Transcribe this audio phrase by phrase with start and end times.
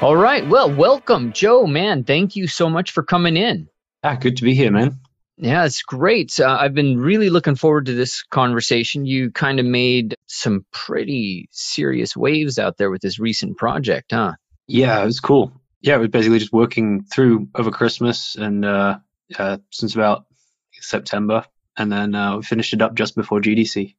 [0.00, 0.46] All right.
[0.46, 1.66] Well, welcome, Joe.
[1.66, 3.68] Man, thank you so much for coming in.
[4.04, 5.00] Ah, good to be here, man.
[5.36, 6.38] Yeah, it's great.
[6.38, 9.06] Uh, I've been really looking forward to this conversation.
[9.06, 14.34] You kind of made some pretty serious waves out there with this recent project, huh?
[14.68, 15.50] Yeah, it was cool.
[15.80, 18.98] Yeah, we basically just working through over Christmas and uh,
[19.36, 20.26] uh, since about
[20.74, 21.44] September,
[21.76, 23.96] and then uh, we finished it up just before GDC.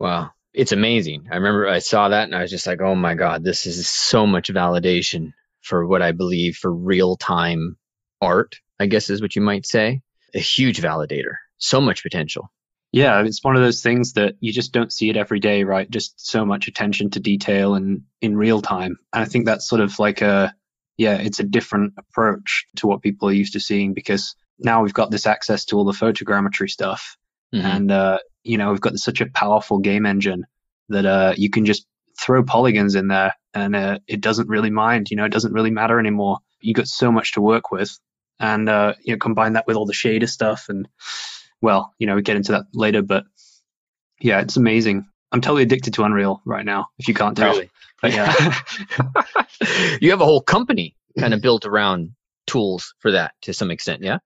[0.00, 1.28] Wow it's amazing.
[1.30, 3.86] I remember I saw that and I was just like, oh my God, this is
[3.86, 7.76] so much validation for what I believe for real time
[8.22, 10.00] art, I guess is what you might say.
[10.34, 12.50] A huge validator, so much potential.
[12.90, 15.90] Yeah, it's one of those things that you just don't see it every day, right?
[15.90, 18.96] Just so much attention to detail and in real time.
[19.12, 20.54] And I think that's sort of like a,
[20.96, 24.94] yeah, it's a different approach to what people are used to seeing because now we've
[24.94, 27.18] got this access to all the photogrammetry stuff.
[27.54, 27.66] Mm-hmm.
[27.66, 30.46] And uh, you know, we've got such a powerful game engine
[30.88, 31.86] that uh, you can just
[32.20, 35.10] throw polygons in there and uh, it doesn't really mind.
[35.10, 36.38] You know, it doesn't really matter anymore.
[36.60, 37.98] You got so much to work with,
[38.38, 40.86] and uh, you know, combine that with all the shader stuff, and
[41.60, 43.24] well, you know, we get into that later, but
[44.20, 45.08] yeah, it's amazing.
[45.32, 46.88] I'm totally addicted to Unreal right now.
[46.98, 47.70] If you can't tell, really?
[48.02, 48.32] but yeah,
[50.00, 52.12] you have a whole company kind of built around
[52.46, 54.18] tools for that to some extent, yeah.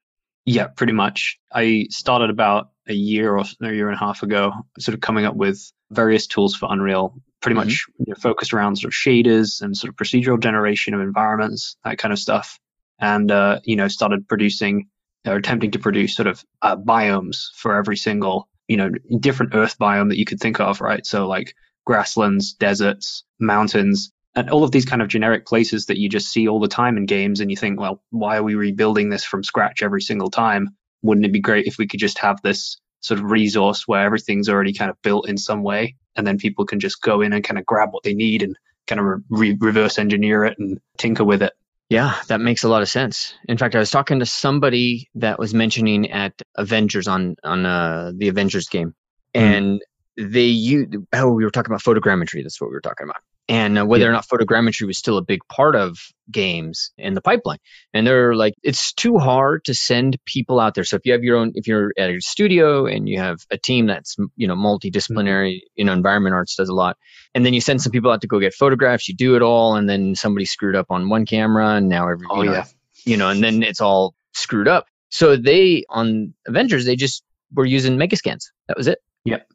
[0.44, 1.38] Yeah, pretty much.
[1.52, 5.24] I started about a year or a year and a half ago, sort of coming
[5.24, 7.68] up with various tools for Unreal, pretty mm-hmm.
[7.68, 11.76] much you know, focused around sort of shaders and sort of procedural generation of environments,
[11.84, 12.58] that kind of stuff.
[12.98, 14.88] And, uh, you know, started producing
[15.26, 19.78] or attempting to produce sort of uh, biomes for every single, you know, different earth
[19.78, 21.04] biome that you could think of, right?
[21.06, 21.54] So like
[21.86, 26.46] grasslands, deserts, mountains, and all of these kind of generic places that you just see
[26.48, 29.42] all the time in games and you think well why are we rebuilding this from
[29.42, 33.20] scratch every single time wouldn't it be great if we could just have this sort
[33.20, 36.80] of resource where everything's already kind of built in some way and then people can
[36.80, 38.56] just go in and kind of grab what they need and
[38.86, 41.52] kind of re- reverse engineer it and tinker with it
[41.90, 43.34] yeah, that makes a lot of sense.
[43.48, 48.12] In fact, I was talking to somebody that was mentioning at Avengers on on uh,
[48.16, 48.94] the Avengers game,
[49.34, 49.40] hmm.
[49.40, 49.84] and mm.
[50.16, 52.42] They you oh we were talking about photogrammetry.
[52.42, 54.10] That's what we were talking about and uh, whether yeah.
[54.10, 55.98] or not photogrammetry was still a big part of
[56.30, 57.58] games in the pipeline.
[57.92, 60.84] And they're like, it's too hard to send people out there.
[60.84, 63.58] So if you have your own, if you're at a studio and you have a
[63.58, 65.74] team that's you know multidisciplinary, mm-hmm.
[65.74, 66.96] you know, environment arts does a lot,
[67.34, 69.74] and then you send some people out to go get photographs, you do it all,
[69.74, 72.66] and then somebody screwed up on one camera, and now every, oh, you know, yeah.
[73.04, 74.86] you know, and then it's all screwed up.
[75.10, 78.52] So they on Avengers, they just were using Megascans.
[78.68, 79.00] That was it.
[79.24, 79.48] Yep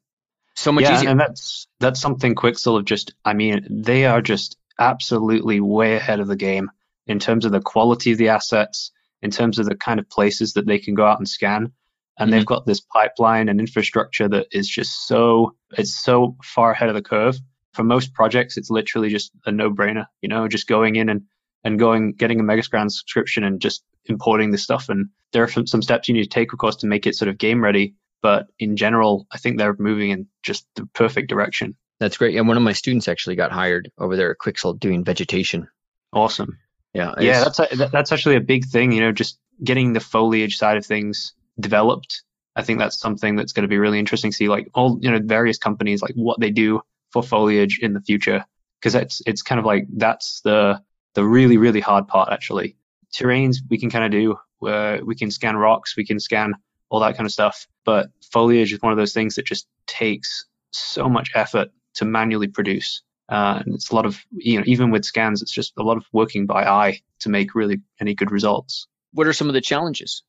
[0.55, 1.09] so much yeah, easier.
[1.09, 6.19] And that's that's something Quixel have just I mean, they are just absolutely way ahead
[6.19, 6.71] of the game
[7.07, 10.53] in terms of the quality of the assets, in terms of the kind of places
[10.53, 11.71] that they can go out and scan.
[12.17, 12.31] And mm-hmm.
[12.31, 16.95] they've got this pipeline and infrastructure that is just so it's so far ahead of
[16.95, 17.37] the curve.
[17.73, 21.23] For most projects, it's literally just a no-brainer, you know, just going in and
[21.65, 24.87] and going getting a Megascan subscription and just importing the stuff.
[24.87, 27.27] And there are some steps you need to take, of course, to make it sort
[27.27, 27.95] of game ready.
[28.25, 31.75] But in general, I think they're moving in just the perfect direction.
[31.99, 32.35] That's great.
[32.35, 35.67] And one of my students actually got hired over there at Quixel doing vegetation.
[36.11, 36.57] Awesome.
[36.91, 37.13] Yeah.
[37.19, 38.91] Yeah, that's a, that's actually a big thing.
[38.93, 42.23] You know, just getting the foliage side of things developed.
[42.55, 45.11] I think that's something that's going to be really interesting to see, like all you
[45.11, 46.81] know, various companies, like what they do
[47.11, 48.43] for foliage in the future,
[48.79, 50.81] because it's it's kind of like that's the
[51.13, 52.75] the really really hard part actually.
[53.13, 54.35] Terrains we can kind of do.
[54.67, 56.55] Uh, we can scan rocks, we can scan
[56.95, 57.67] all that kind of stuff.
[57.83, 62.47] But foliage is one of those things that just takes so much effort to manually
[62.47, 63.01] produce.
[63.27, 65.97] Uh, and it's a lot of, you know, even with scans, it's just a lot
[65.97, 68.87] of working by eye to make really any good results.
[69.13, 70.23] What are some of the challenges?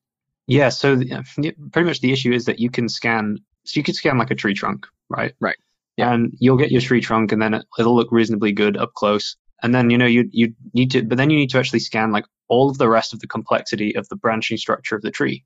[0.47, 3.95] Yeah, so the, pretty much the issue is that you can scan, so you can
[3.95, 5.35] scan like a tree trunk, right?
[5.41, 5.57] Right.
[5.97, 6.12] Yeah.
[6.12, 9.37] And you'll get your tree trunk, and then it, it'll look reasonably good up close.
[9.62, 12.12] And then you know you you need to, but then you need to actually scan
[12.12, 15.45] like all of the rest of the complexity of the branching structure of the tree.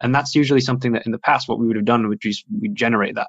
[0.00, 2.44] And that's usually something that in the past, what we would have done would just
[2.60, 3.28] we generate that.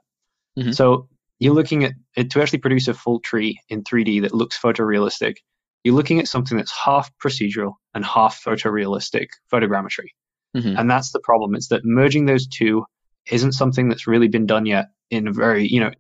[0.57, 0.71] Mm-hmm.
[0.71, 1.07] So
[1.39, 5.37] you're looking at it to actually produce a full tree in 3D that looks photorealistic.
[5.83, 10.09] You're looking at something that's half procedural and half photorealistic photogrammetry.
[10.55, 10.77] Mm-hmm.
[10.77, 11.55] And that's the problem.
[11.55, 12.85] It's that merging those two
[13.31, 15.91] isn't something that's really been done yet in a very, you know,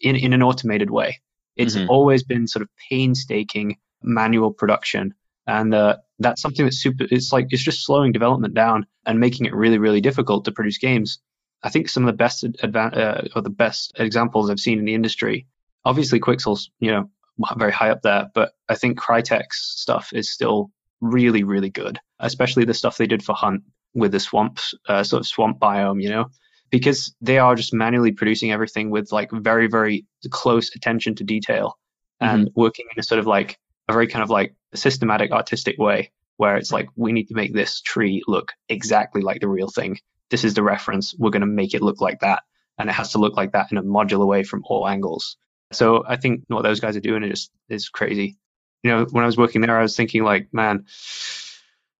[0.00, 1.20] in, in an automated way.
[1.56, 1.90] It's mm-hmm.
[1.90, 5.14] always been sort of painstaking manual production
[5.48, 9.46] And uh, that's something that's super, it's like, it's just slowing development down and making
[9.46, 11.20] it really, really difficult to produce games.
[11.62, 14.84] I think some of the best advan- uh, or the best examples I've seen in
[14.84, 15.46] the industry,
[15.86, 17.10] obviously Quixel's, you know,
[17.56, 22.66] very high up there, but I think Crytek's stuff is still really, really good, especially
[22.66, 23.62] the stuff they did for Hunt
[23.94, 26.26] with the swamps, uh, sort of swamp biome, you know,
[26.68, 31.78] because they are just manually producing everything with like very, very close attention to detail
[32.20, 32.60] and mm-hmm.
[32.60, 36.56] working in a sort of like a very kind of like systematic artistic way where
[36.56, 39.98] it's like we need to make this tree look exactly like the real thing.
[40.30, 41.14] This is the reference.
[41.18, 42.42] We're going to make it look like that.
[42.78, 45.36] And it has to look like that in a modular way from all angles.
[45.72, 48.38] So I think what those guys are doing is just is crazy.
[48.84, 50.86] You know, when I was working there, I was thinking like, man,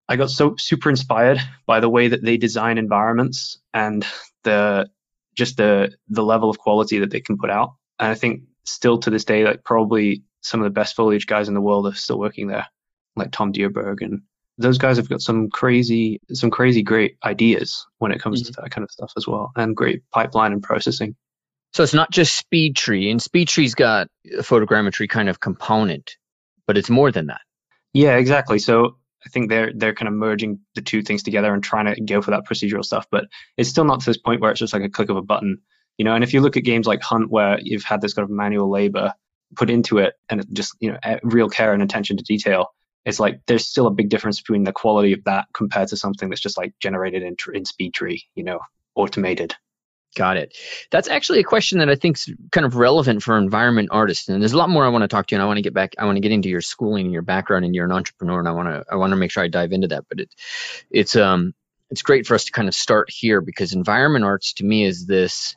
[0.09, 4.07] I got so super inspired by the way that they design environments and
[4.45, 4.89] the
[5.35, 7.75] just the the level of quality that they can put out.
[7.99, 11.49] And I think still to this day, like probably some of the best foliage guys
[11.49, 12.67] in the world are still working there,
[13.17, 14.23] like Tom Deerberg and
[14.59, 18.53] those guys have got some crazy some crazy great ideas when it comes mm-hmm.
[18.53, 21.15] to that kind of stuff as well and great pipeline and processing.
[21.73, 26.17] So it's not just SpeedTree, and SpeedTree's got a photogrammetry kind of component,
[26.67, 27.43] but it's more than that.
[27.93, 28.59] Yeah, exactly.
[28.59, 32.01] So I think they're they're kind of merging the two things together and trying to
[32.01, 33.27] go for that procedural stuff, but
[33.57, 35.61] it's still not to this point where it's just like a click of a button,
[35.99, 36.15] you know.
[36.15, 38.71] And if you look at games like Hunt, where you've had this kind of manual
[38.71, 39.13] labor
[39.57, 42.69] put into it and just you know real care and attention to detail,
[43.05, 46.29] it's like there's still a big difference between the quality of that compared to something
[46.29, 48.61] that's just like generated in in SpeedTree, you know,
[48.95, 49.55] automated.
[50.17, 50.57] Got it.
[50.91, 54.29] That's actually a question that I think is kind of relevant for environment artists.
[54.29, 55.37] And there's a lot more I want to talk to you.
[55.37, 55.95] And I want to get back.
[55.99, 58.39] I want to get into your schooling and your background, and you're an entrepreneur.
[58.39, 58.85] And I want to.
[58.91, 60.05] I want to make sure I dive into that.
[60.09, 60.35] But it,
[60.91, 61.55] it's um,
[61.91, 65.07] it's great for us to kind of start here because environment arts to me is
[65.07, 65.57] this,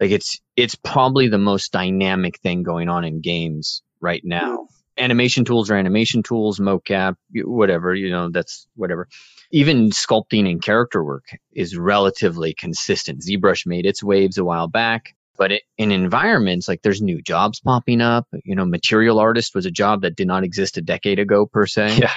[0.00, 4.58] like it's it's probably the most dynamic thing going on in games right now.
[4.58, 4.66] Mm.
[4.98, 7.94] Animation tools are animation tools, mocap, whatever.
[7.94, 9.08] You know, that's whatever
[9.50, 13.22] even sculpting and character work is relatively consistent.
[13.22, 17.60] ZBrush made its waves a while back, but it, in environments like there's new jobs
[17.60, 18.26] popping up.
[18.44, 21.66] You know, material artist was a job that did not exist a decade ago per
[21.66, 21.98] se.
[22.00, 22.12] Yeah.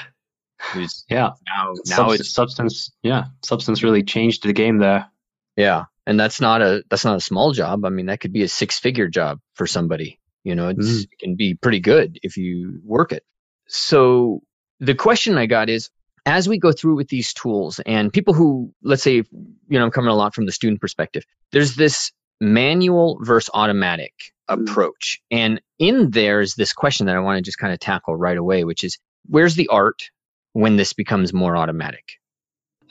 [0.75, 1.29] Was, yeah.
[1.47, 2.91] Now, now it's substance.
[3.01, 3.27] Yeah.
[3.45, 5.09] Substance really changed the game there.
[5.55, 5.85] Yeah.
[6.09, 7.85] And that's not a, that's not a small job.
[7.85, 10.19] I mean, that could be a six figure job for somebody.
[10.43, 11.03] You know, mm.
[11.03, 13.23] it can be pretty good if you work it.
[13.67, 14.41] So
[14.79, 15.91] the question I got is
[16.25, 19.25] as we go through with these tools and people who let's say you
[19.69, 24.13] know i'm coming a lot from the student perspective there's this manual versus automatic
[24.49, 24.61] mm-hmm.
[24.61, 28.15] approach and in there is this question that i want to just kind of tackle
[28.15, 28.97] right away which is
[29.27, 30.11] where's the art
[30.53, 32.13] when this becomes more automatic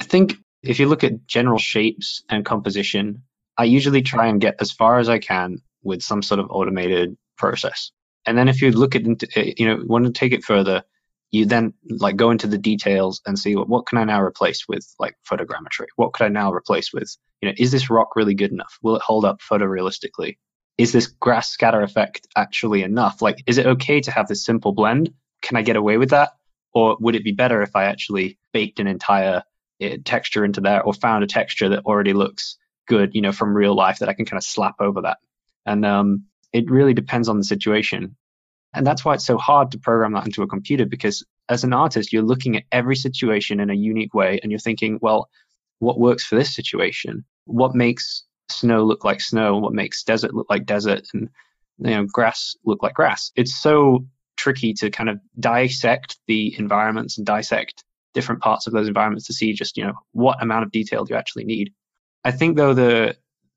[0.00, 3.22] i think if you look at general shapes and composition
[3.56, 7.16] i usually try and get as far as i can with some sort of automated
[7.36, 7.92] process
[8.26, 9.02] and then if you look at
[9.58, 10.82] you know want to take it further
[11.30, 14.66] you then like go into the details and see what, what can I now replace
[14.66, 15.86] with like photogrammetry?
[15.96, 17.14] What could I now replace with?
[17.40, 18.78] You know, is this rock really good enough?
[18.82, 20.38] Will it hold up photorealistically?
[20.78, 23.20] Is this grass scatter effect actually enough?
[23.20, 25.12] Like, is it okay to have this simple blend?
[25.42, 26.30] Can I get away with that?
[26.72, 29.42] Or would it be better if I actually baked an entire
[30.04, 33.74] texture into there or found a texture that already looks good, you know, from real
[33.74, 35.18] life that I can kind of slap over that?
[35.66, 38.16] And um, it really depends on the situation.
[38.74, 41.72] And that's why it's so hard to program that into a computer because as an
[41.72, 45.28] artist, you're looking at every situation in a unique way and you're thinking, well,
[45.78, 47.24] what works for this situation?
[47.44, 49.56] What makes snow look like snow?
[49.58, 51.06] What makes desert look like desert?
[51.14, 51.30] And
[51.78, 53.30] you know, grass look like grass.
[53.36, 54.06] It's so
[54.36, 57.84] tricky to kind of dissect the environments and dissect
[58.14, 61.14] different parts of those environments to see just, you know, what amount of detail do
[61.14, 61.72] you actually need.
[62.24, 63.16] I think though the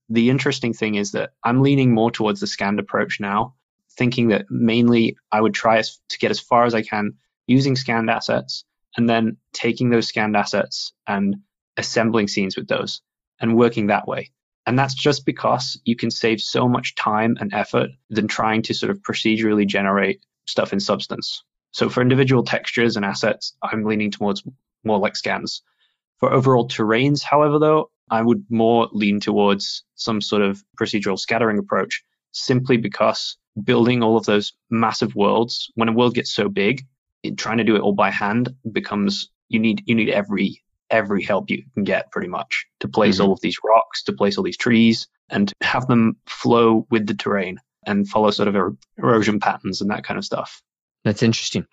[0.10, 3.56] the interesting thing is that I'm leaning more towards the scanned approach now
[3.98, 7.14] thinking that mainly I would try to get as far as I can
[7.48, 8.64] using scanned assets
[8.98, 11.38] and then taking those scanned assets and
[11.78, 13.02] assembling scenes with those
[13.40, 14.32] and working that way.
[14.66, 18.74] And that's just because you can save so much time and effort than trying to
[18.74, 21.44] sort of procedurally generate stuff in substance.
[21.72, 24.44] So for individual textures and assets, I'm leaning towards
[24.84, 25.62] more like scans.
[26.20, 31.58] For overall terrains, however, though, I would more lean towards some sort of procedural scattering
[31.58, 36.86] approach simply because building all of those massive worlds, when a world gets so big,
[37.24, 41.24] it, trying to do it all by hand becomes you need you need every every
[41.24, 43.28] help you can get pretty much to place mm-hmm.
[43.28, 47.14] all of these rocks, to place all these trees, and have them flow with the
[47.14, 50.62] terrain and follow sort of er- erosion patterns and that kind of stuff.
[51.04, 51.66] That's interesting.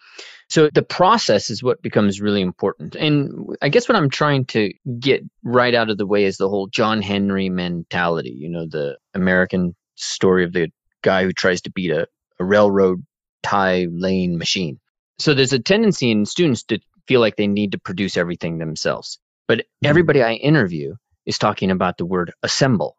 [0.48, 2.96] So the process is what becomes really important.
[2.96, 6.48] And I guess what I'm trying to get right out of the way is the
[6.48, 10.70] whole John Henry mentality, you know, the American story of the
[11.02, 12.06] guy who tries to beat a,
[12.40, 13.04] a railroad
[13.42, 14.80] tie lane machine.
[15.18, 19.18] So there's a tendency in students to feel like they need to produce everything themselves.
[19.46, 19.90] But Mm-hmm.
[19.90, 22.96] everybody I interview is talking about the word assemble.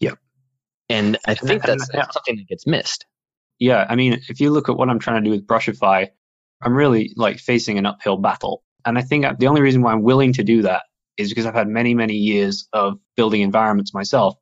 [0.00, 0.18] Yep.
[0.88, 3.04] And I think that's, that's something that gets missed.
[3.64, 6.08] Yeah, I mean, if you look at what I'm trying to do with Brushify,
[6.60, 8.62] I'm really like facing an uphill battle.
[8.84, 10.82] And I think the only reason why I'm willing to do that
[11.16, 14.34] is because I've had many, many years of building environments myself.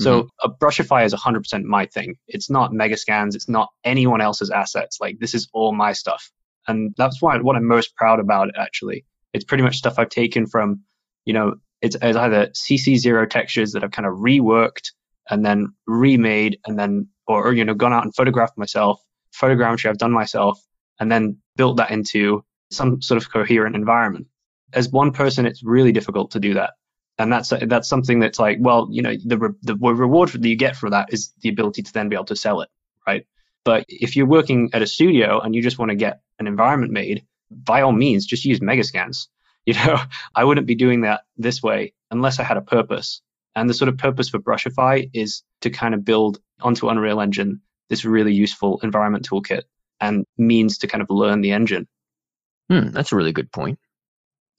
[0.00, 0.48] So mm-hmm.
[0.48, 2.14] a Brushify is 100% my thing.
[2.28, 3.34] It's not Megascans.
[3.34, 4.98] It's not anyone else's assets.
[5.00, 6.30] Like this is all my stuff.
[6.68, 9.04] And that's why what I'm most proud about actually.
[9.34, 10.82] It's pretty much stuff I've taken from,
[11.24, 14.92] you know, it's, it's either CC0 textures that I've kind of reworked
[15.30, 19.00] and then remade and then, or, or, you know, gone out and photographed myself,
[19.34, 20.60] photogrammetry I've done myself,
[20.98, 24.26] and then built that into some sort of coherent environment.
[24.72, 26.74] As one person, it's really difficult to do that.
[27.20, 30.54] And that's that's something that's like well you know the re- the reward that you
[30.54, 32.68] get for that is the ability to then be able to sell it
[33.08, 33.26] right?
[33.64, 36.92] But if you're working at a studio and you just want to get an environment
[36.92, 39.28] made by all means just use megascans.
[39.68, 39.98] You know
[40.34, 43.20] i wouldn't be doing that this way unless i had a purpose
[43.54, 47.60] and the sort of purpose for brushify is to kind of build onto unreal engine
[47.88, 49.62] this really useful environment toolkit
[50.00, 51.86] and means to kind of learn the engine
[52.70, 53.78] Hmm, that's a really good point.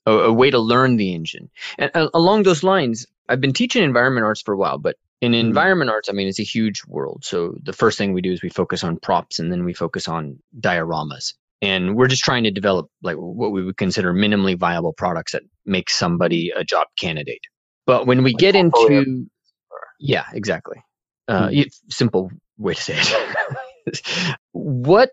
[0.06, 1.50] A, a way to learn the engine.
[1.78, 5.32] And uh, along those lines, I've been teaching environment arts for a while, but in
[5.32, 5.40] Mhm.
[5.40, 7.24] environment arts, I mean, it's a huge world.
[7.24, 10.08] So the first thing we do is we focus on props and then we focus
[10.08, 11.34] on dioramas.
[11.62, 15.42] And we're just trying to develop like what we would consider minimally viable products that
[15.66, 17.42] make somebody a job candidate.
[17.90, 19.26] But when we Like get into,
[19.98, 20.78] yeah, exactly.
[21.26, 21.54] Uh, Hmm.
[21.56, 24.02] y- simple way to say it.
[24.52, 25.10] what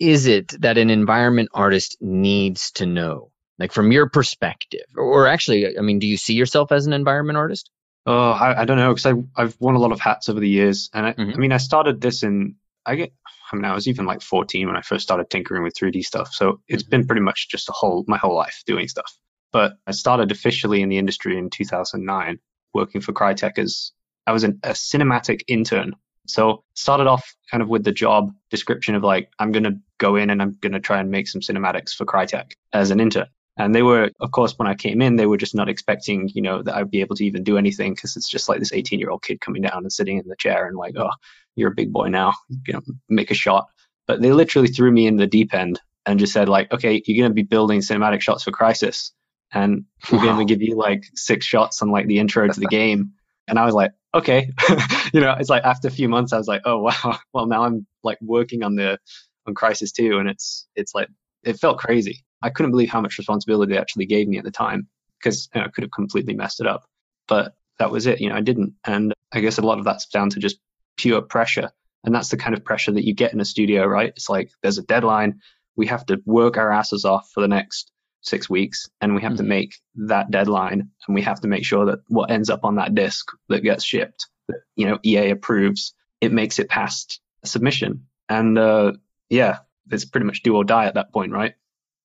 [0.00, 3.30] is it that an environment artist needs to know?
[3.60, 7.38] Like from your perspective, or actually, I mean, do you see yourself as an environment
[7.38, 7.70] artist?
[8.06, 9.06] Oh, I, I don't know because
[9.36, 11.34] I've worn a lot of hats over the years, and I, Mhm.
[11.34, 13.12] I mean, I started this in I get.
[13.52, 16.34] I mean, I was even like 14 when I first started tinkering with 3D stuff,
[16.34, 19.12] so it's been pretty much just a whole my whole life doing stuff.
[19.56, 22.38] But I started officially in the industry in 2009,
[22.74, 23.90] working for Crytek as
[24.26, 25.96] I was an, a cinematic intern.
[26.26, 30.28] So started off kind of with the job description of like I'm gonna go in
[30.28, 33.28] and I'm gonna try and make some cinematics for Crytek as an intern.
[33.56, 36.42] And they were, of course, when I came in, they were just not expecting, you
[36.42, 38.98] know, that I'd be able to even do anything because it's just like this 18
[38.98, 41.12] year old kid coming down and sitting in the chair and like, oh,
[41.54, 42.34] you're a big boy now,
[42.66, 43.68] you know, make a shot.
[44.06, 47.22] But they literally threw me in the deep end and just said like, okay, you're
[47.22, 49.12] going to be building cinematic shots for Crysis,
[49.52, 52.66] and we're going to give you like six shots on like the intro to the
[52.70, 53.12] game.
[53.48, 54.50] And I was like, okay,
[55.12, 57.64] you know, it's like after a few months, I was like, oh wow, well now
[57.64, 58.98] I'm like working on the
[59.46, 61.08] on Crysis 2, and it's it's like
[61.44, 62.24] it felt crazy.
[62.42, 64.88] I couldn't believe how much responsibility they actually gave me at the time
[65.18, 66.84] because you know, I could have completely messed it up.
[67.28, 68.20] But that was it.
[68.20, 68.74] You know, I didn't.
[68.84, 70.58] And I guess a lot of that's down to just
[70.96, 71.70] pure pressure.
[72.04, 74.10] And that's the kind of pressure that you get in a studio, right?
[74.10, 75.40] It's like there's a deadline.
[75.76, 79.36] We have to work our asses off for the next six weeks and we have
[79.36, 79.48] to Mhm.
[79.48, 82.94] make that deadline and we have to make sure that what ends up on that
[82.94, 88.06] disc that gets shipped, that, you know, EA approves, it makes it past submission.
[88.28, 88.92] And uh,
[89.30, 89.58] yeah,
[89.90, 91.54] it's pretty much do or die at that point, right?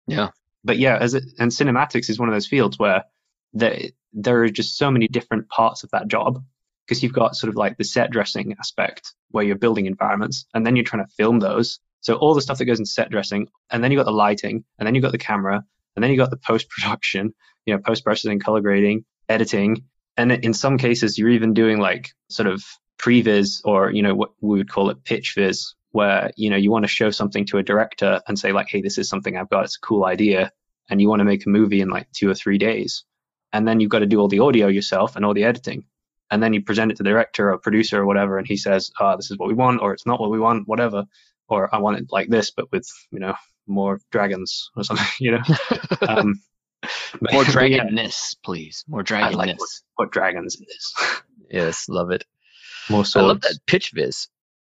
[0.08, 0.30] Yeah.
[0.64, 3.06] But yeah, as it, and cinematics is one of those fields where
[3.54, 3.80] there
[4.14, 6.44] there are just so many different parts of that job
[6.86, 10.66] because you've got sort of like the set dressing aspect where you're building environments and
[10.68, 11.80] then you're trying to film those.
[12.02, 14.66] So all the stuff that goes into set dressing, and then you've got the lighting,
[14.78, 15.64] and then you've got the camera,
[15.96, 17.34] and then you've got the post production,
[17.66, 19.84] you know, post processing, color grading, editing,
[20.18, 22.64] and in some cases you're even doing like sort of
[22.98, 26.72] previs or you know what we would call it pitch viz, where you know you
[26.72, 29.50] want to show something to a director and say like, hey, this is something I've
[29.50, 30.52] got, it's a cool idea,
[30.90, 33.04] and you want to make a movie in like two or three days,
[33.54, 35.86] and then you've got to do all the audio yourself and all the editing.
[36.30, 38.90] And then you present it to the director or producer or whatever, and he says,
[39.00, 41.06] "Ah, this is what we want," or "It's not what we want," whatever,
[41.50, 43.36] or "I want it like this, but with you know
[43.72, 45.42] more dragons or something," you know.
[46.08, 46.42] Um,
[47.22, 48.84] but- More but yeah, dragonness, please.
[48.88, 49.34] More I dragonness.
[49.36, 50.94] like what, what dragons it is.
[51.50, 52.26] yes, love it.
[52.90, 53.24] More swords.
[53.24, 54.28] I love that pitch viz.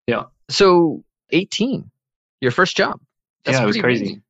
[0.08, 0.24] Yeah.
[0.50, 1.90] So 18,
[2.42, 3.00] your first job.
[3.48, 4.04] Yeah, it was crazy.
[4.04, 4.24] amazing.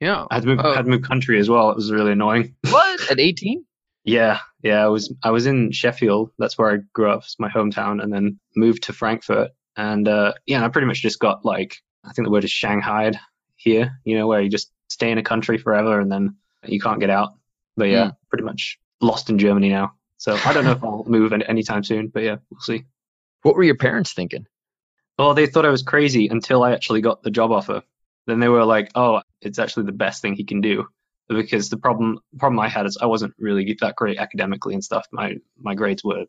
[0.00, 0.26] Yeah.
[0.30, 0.74] I had to move, Oh.
[0.74, 1.70] had to move country as well.
[1.70, 2.54] It was really annoying.
[2.68, 3.10] What?
[3.10, 3.64] At 18?
[4.04, 4.84] Yeah, yeah.
[4.84, 6.30] I was I was in Sheffield.
[6.38, 7.22] That's where I grew up.
[7.24, 9.50] It's my hometown, and then moved to Frankfurt.
[9.76, 12.50] And uh, yeah, and I pretty much just got like I think the word is
[12.52, 13.18] shanghaied
[13.66, 14.00] here.
[14.04, 17.10] You know, where you just stay in a country forever and then you can't get
[17.10, 17.34] out.
[17.76, 18.10] But yeah, hmm.
[18.30, 19.92] pretty much lost in Germany now.
[20.16, 22.08] So I don't know if I'll move any, anytime soon.
[22.08, 22.84] But yeah, we'll see.
[23.42, 24.46] What were your parents thinking?
[25.18, 27.82] Well, they thought I was crazy until I actually got the job offer.
[28.26, 30.86] Then they were like, "Oh, it's actually the best thing he can do."
[31.28, 35.06] Because the problem problem I had is I wasn't really that great academically and stuff.
[35.12, 36.24] My my grades were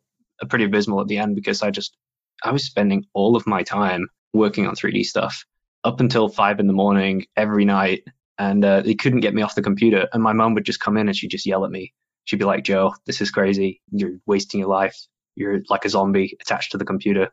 [0.48, 1.96] pretty abysmal at the end because I just
[2.42, 5.44] I was spending all of my time working on 3D stuff
[5.84, 8.04] up until five in the morning every night,
[8.38, 10.08] and uh, they couldn't get me off the computer.
[10.12, 11.92] And my mom would just come in and she'd just yell at me.
[12.24, 13.80] She'd be like, Joe, this is crazy.
[13.90, 14.96] You're wasting your life.
[15.34, 17.32] You're like a zombie attached to the computer.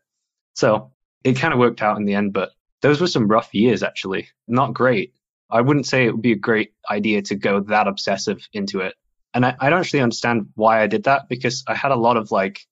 [0.53, 0.91] So
[1.23, 4.29] it kind of worked out in the end, but those were some rough years, actually.
[4.47, 5.13] Not great.
[5.49, 8.95] I wouldn't say it would be a great idea to go that obsessive into it.
[9.33, 12.17] And I, I don't actually understand why I did that because I had a lot
[12.17, 12.65] of like,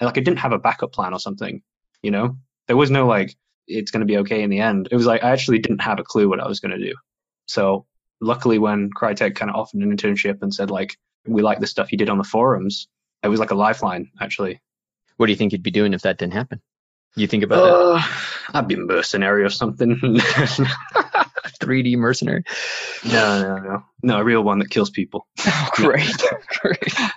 [0.00, 1.62] like I didn't have a backup plan or something,
[2.02, 2.38] you know?
[2.68, 3.36] There was no like,
[3.66, 4.88] it's going to be okay in the end.
[4.90, 6.94] It was like, I actually didn't have a clue what I was going to do.
[7.46, 7.86] So
[8.20, 10.96] luckily when Crytek kind of offered an internship and said like,
[11.26, 12.88] we like the stuff you did on the forums,
[13.22, 14.60] it was like a lifeline actually.
[15.16, 16.60] What do you think you'd be doing if that didn't happen?
[17.16, 18.08] You think about uh, that?
[18.54, 19.96] I'd be a mercenary or something.
[21.60, 22.44] 3D mercenary?
[23.04, 23.84] No, no, no.
[24.02, 25.26] No, a real one that kills people.
[25.46, 26.22] Oh, great.
[26.60, 26.94] great.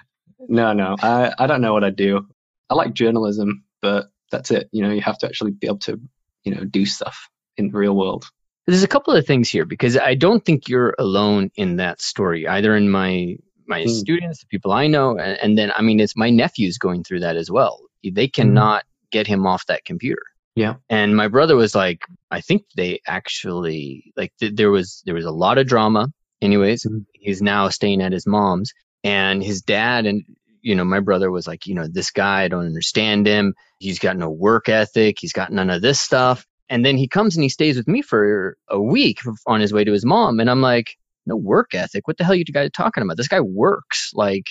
[0.52, 0.96] No, no.
[1.00, 2.26] I, I don't know what I'd do.
[2.72, 4.68] I like journalism, but that's it.
[4.72, 6.02] You know, you have to actually be able to,
[6.44, 8.26] you know, do stuff in the real world.
[8.68, 12.48] There's a couple of things here because I don't think you're alone in that story,
[12.48, 13.90] either in my my mm.
[13.90, 17.20] students, the people I know, and, and, then I mean, it's my nephews going through
[17.20, 17.82] that as well.
[18.04, 18.32] They hmm.
[18.32, 19.12] cannot mm.
[19.12, 20.24] get him off that computer.
[20.56, 20.76] Yeah.
[20.90, 25.26] And my brother was like, I think they actually like th- there was there was
[25.26, 26.08] a lot of drama.
[26.42, 27.06] Anyways, mm.
[27.14, 30.24] he's now staying at his mom's, and his dad and
[30.62, 33.56] you know my brother was like, you know, this guy I don't understand him.
[33.80, 35.18] He's got no work ethic.
[35.20, 36.46] He's got none of this stuff.
[36.70, 39.84] And then he comes and he stays with me for a week on his way
[39.84, 42.08] to his mom, and I'm like, no work ethic.
[42.08, 43.18] What the hell are you guys talking about?
[43.18, 44.48] This guy works like,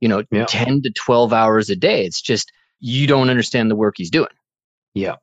[0.00, 0.46] you know, yeah.
[0.46, 2.04] 10 to 12 hours a day.
[2.04, 4.28] It's just, you don't understand the work he's doing.
[4.94, 5.16] Yeah.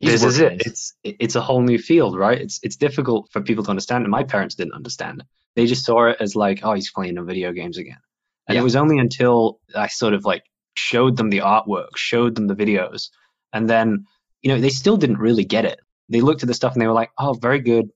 [0.00, 0.62] He's this is it.
[0.66, 2.38] It's it's a whole new field, right?
[2.38, 5.24] It's it's difficult for people to understand, and my parents didn't understand.
[5.54, 7.98] They just saw it as like, oh, he's playing the video games again.
[8.46, 8.60] And yeah.
[8.60, 10.44] it was only until I sort of like
[10.76, 13.08] showed them the artwork, showed them the videos,
[13.52, 14.06] and then
[14.42, 15.80] you know they still didn't really get it.
[16.08, 17.90] They looked at the stuff and they were like, oh, very good,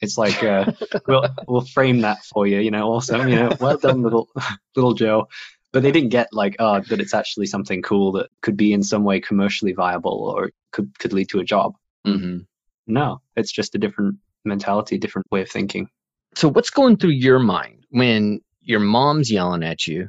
[0.00, 0.72] it's like uh,
[1.06, 2.88] we'll we'll frame that for you, you know.
[2.88, 4.28] Also, you know, well done, little
[4.76, 5.28] little Joe.
[5.72, 8.82] But they didn't get like, oh, that it's actually something cool that could be in
[8.82, 11.76] some way commercially viable or could could lead to a job.
[12.06, 12.38] Mm-hmm.
[12.88, 15.88] No, it's just a different mentality, different way of thinking.
[16.34, 20.08] So, what's going through your mind when your mom's yelling at you?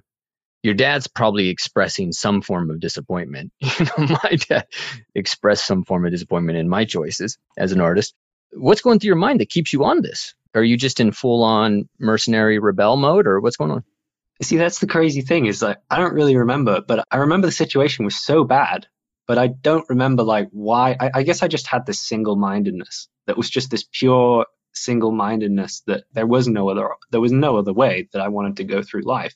[0.64, 3.52] Your dad's probably expressing some form of disappointment.
[3.62, 4.68] You know, my dad
[5.16, 8.14] expressed some form of disappointment in my choices as an artist
[8.54, 10.34] what's going through your mind that keeps you on this?
[10.54, 13.84] Are you just in full on mercenary rebel mode or what's going on?
[14.42, 17.52] See, that's the crazy thing is like I don't really remember, but I remember the
[17.52, 18.88] situation was so bad,
[19.28, 20.96] but I don't remember like why.
[21.00, 25.12] I, I guess I just had this single mindedness that was just this pure single
[25.12, 28.64] mindedness that there was no other there was no other way that I wanted to
[28.64, 29.36] go through life.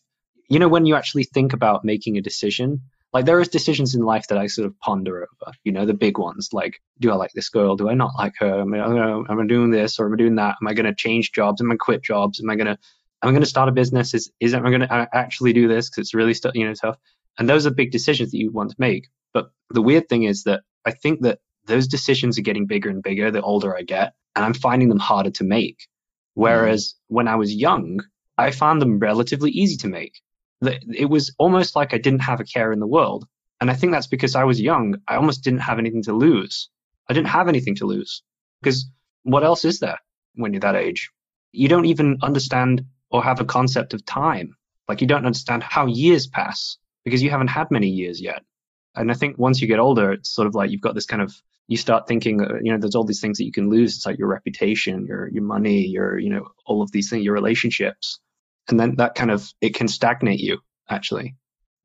[0.49, 2.81] You know, when you actually think about making a decision,
[3.15, 5.93] like there is decisions in life that I sort of ponder over, you know, the
[5.93, 7.77] big ones like, do I like this girl?
[7.77, 8.59] Do I not like her?
[8.59, 10.57] Am I, am I doing this or am I doing that?
[10.61, 11.61] Am I going to change jobs?
[11.61, 12.41] Am I quit jobs?
[12.41, 12.77] Am I going to,
[13.23, 14.13] am I going to start a business?
[14.13, 15.89] Is, is am I going to actually do this?
[15.89, 16.97] Cause it's really, st- you know, tough.
[17.39, 19.07] And those are big decisions that you want to make.
[19.33, 23.03] But the weird thing is that I think that those decisions are getting bigger and
[23.03, 25.87] bigger the older I get, and I'm finding them harder to make.
[26.33, 27.15] Whereas mm.
[27.15, 27.99] when I was young,
[28.37, 30.21] I found them relatively easy to make
[30.61, 33.27] it was almost like I didn't have a care in the world.
[33.61, 34.95] And I think that's because I was young.
[35.07, 36.69] I almost didn't have anything to lose.
[37.09, 38.23] I didn't have anything to lose
[38.61, 38.85] because
[39.23, 39.99] what else is there
[40.35, 41.11] when you're that age?
[41.51, 44.55] You don't even understand or have a concept of time.
[44.87, 48.43] Like you don't understand how years pass because you haven't had many years yet.
[48.95, 51.21] And I think once you get older, it's sort of like you've got this kind
[51.21, 51.33] of
[51.67, 53.95] you start thinking, uh, you know, there's all these things that you can lose.
[53.95, 57.33] It's like your reputation, your your money, your you know, all of these things, your
[57.33, 58.19] relationships.
[58.69, 61.35] And then that kind of it can stagnate you actually.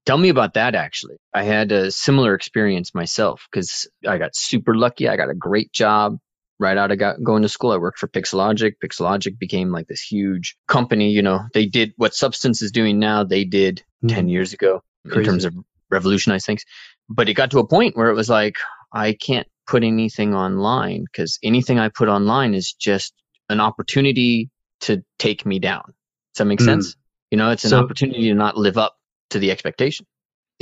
[0.07, 1.17] Tell me about that actually.
[1.33, 5.09] I had a similar experience myself because i got super lucky.
[5.09, 6.19] I got a great job
[6.59, 7.73] right out of got, going to school.
[7.73, 11.47] I worked for Pixologic Pixologic became like this huge company you know.
[11.55, 14.13] They did what substance is doing now they did mm.
[14.13, 15.21] 10 years ago Crazy.
[15.21, 15.55] in terms of
[15.91, 16.65] revolutionize things.
[17.09, 18.57] But it got to a point where it was like
[18.93, 23.15] i can't put anything online because anything i put online is just
[23.49, 25.95] an opportunity to take me down
[26.35, 26.65] does that make mm.
[26.65, 26.97] sense?
[27.31, 28.97] You know, it's an so, opportunity to not live up
[29.31, 30.07] to the expectation.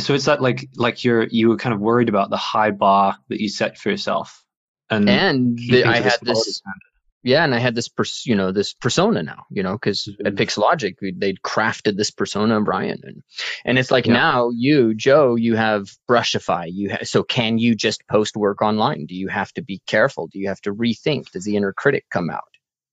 [0.00, 3.16] So it's that like like you're you were kind of worried about the high bar
[3.28, 4.44] that you set for yourself,
[4.88, 6.62] and and the, I had this.
[7.24, 10.26] Yeah, and I had this, pers- you know, this persona now, you know, because mm-hmm.
[10.26, 13.22] at Pixologic they'd crafted this persona, Brian, and
[13.64, 14.12] and it's like yeah.
[14.12, 16.68] now you, Joe, you have Brushify.
[16.70, 19.06] You ha- so can you just post work online?
[19.06, 20.28] Do you have to be careful?
[20.28, 21.32] Do you have to rethink?
[21.32, 22.44] Does the inner critic come out?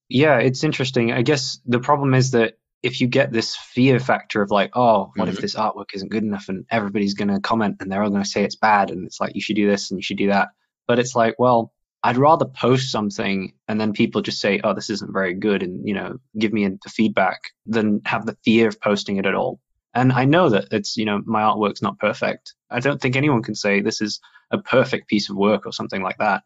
[0.08, 1.12] Yeah, it's interesting.
[1.12, 5.10] I guess the problem is that if you get this fear factor of like, oh,
[5.14, 5.36] what mm-hmm.
[5.36, 8.22] if this artwork isn't good enough and everybody's going to comment and they're all going
[8.22, 10.28] to say it's bad and it's like you should do this and you should do
[10.28, 10.48] that.
[10.86, 14.90] But it's like, well, I'd rather post something and then people just say, "Oh, this
[14.90, 18.80] isn't very good," and you know, give me the feedback than have the fear of
[18.80, 19.60] posting it at all.
[19.94, 22.54] And I know that it's you know my artwork's not perfect.
[22.70, 26.02] I don't think anyone can say this is a perfect piece of work or something
[26.02, 26.42] like that.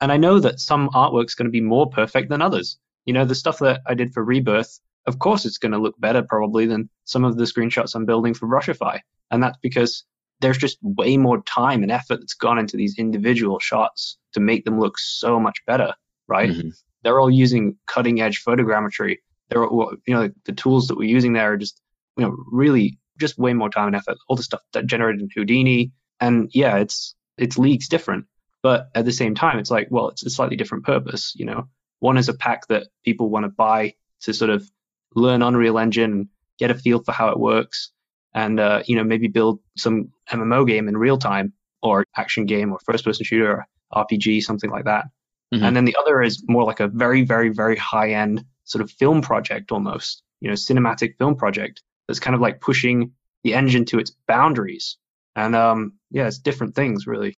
[0.00, 2.78] And I know that some artwork's going to be more perfect than others.
[3.06, 5.98] You know, the stuff that I did for Rebirth, of course, it's going to look
[6.00, 9.00] better probably than some of the screenshots I'm building for Brushify.
[9.30, 10.04] And that's because
[10.44, 14.66] there's just way more time and effort that's gone into these individual shots to make
[14.66, 15.94] them look so much better,
[16.28, 16.50] right?
[16.50, 16.68] Mm-hmm.
[17.02, 19.16] They're all using cutting edge photogrammetry.
[19.48, 21.80] They're, you know, the tools that we're using there are just,
[22.18, 24.18] you know, really just way more time and effort.
[24.28, 28.26] All the stuff that generated in Houdini, and yeah, it's it's leagues different,
[28.62, 31.32] but at the same time, it's like, well, it's a slightly different purpose.
[31.34, 31.68] You know,
[32.00, 34.70] one is a pack that people want to buy to sort of
[35.14, 36.28] learn Unreal Engine,
[36.58, 37.92] get a feel for how it works,
[38.34, 42.72] and uh, you know maybe build some MMO game in real time or action game
[42.72, 45.06] or first person shooter or RPG something like that.
[45.54, 45.64] Mm-hmm.
[45.64, 48.90] And then the other is more like a very very very high end sort of
[48.90, 53.12] film project almost, you know, cinematic film project that's kind of like pushing
[53.44, 54.96] the engine to its boundaries.
[55.36, 57.34] And um, yeah, it's different things really.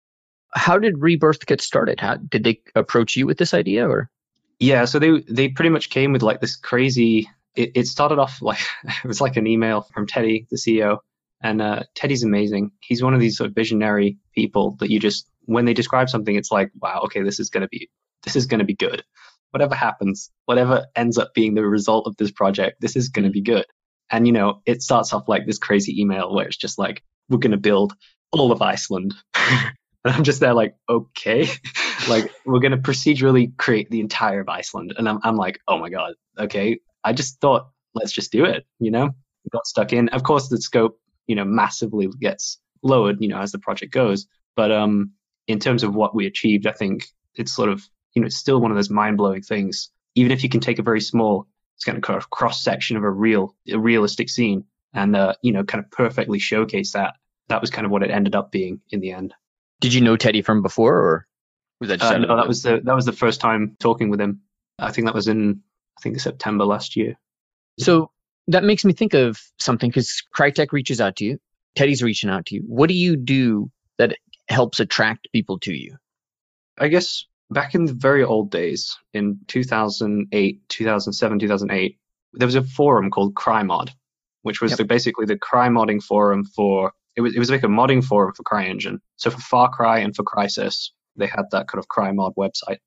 [0.53, 1.99] How did Rebirth get started?
[1.99, 4.09] How did they approach you with this idea or?
[4.59, 8.41] Yeah, so they they pretty much came with like this crazy it, it started off
[8.41, 10.99] like it was like an email from Teddy, the CEO,
[11.41, 12.71] and uh, Teddy's amazing.
[12.79, 16.35] He's one of these sort of visionary people that you just when they describe something,
[16.35, 17.89] it's like, wow, okay, this is gonna be
[18.23, 19.03] this is gonna be good.
[19.51, 23.41] Whatever happens, whatever ends up being the result of this project, this is gonna be
[23.41, 23.65] good.
[24.09, 27.39] And you know, it starts off like this crazy email where it's just like, we're
[27.39, 27.93] gonna build
[28.31, 29.15] all of Iceland.
[29.35, 31.47] and I'm just there like, okay,
[32.09, 34.93] like we're gonna procedurally create the entire of Iceland.
[34.97, 38.65] And I'm, I'm like, oh my god, okay, I just thought, let's just do it,
[38.79, 39.11] you know?
[39.51, 40.09] Got stuck in.
[40.09, 44.27] Of course, the scope, you know, massively gets lowered, you know, as the project goes.
[44.57, 45.11] But um,
[45.47, 47.81] in terms of what we achieved, I think it's sort of,
[48.13, 49.89] you know, it's still one of those mind blowing things.
[50.15, 53.09] Even if you can take a very small, it's kind of cross section of a
[53.09, 57.13] real, a realistic scene, and uh, you know, kind of perfectly showcase that.
[57.47, 59.33] That was kind of what it ended up being in the end.
[59.79, 61.27] Did you know Teddy from before, or
[61.79, 62.35] was that just uh, no?
[62.35, 64.41] That was the that was the first time talking with him.
[64.79, 65.61] I think that was in
[65.97, 67.17] I think September last year.
[67.79, 68.11] So
[68.47, 71.39] that makes me think of something because Crytek reaches out to you,
[71.75, 72.63] Teddy's reaching out to you.
[72.65, 75.97] What do you do that helps attract people to you?
[76.79, 81.99] I guess back in the very old days, in 2008, 2007, 2008,
[82.33, 83.89] there was a forum called CryMod,
[84.43, 84.77] which was yep.
[84.77, 88.33] the, basically the cry modding forum for it was it was like a modding forum
[88.33, 88.99] for CryEngine.
[89.15, 92.77] So for Far Cry and for Crysis, they had that kind of CryMod website.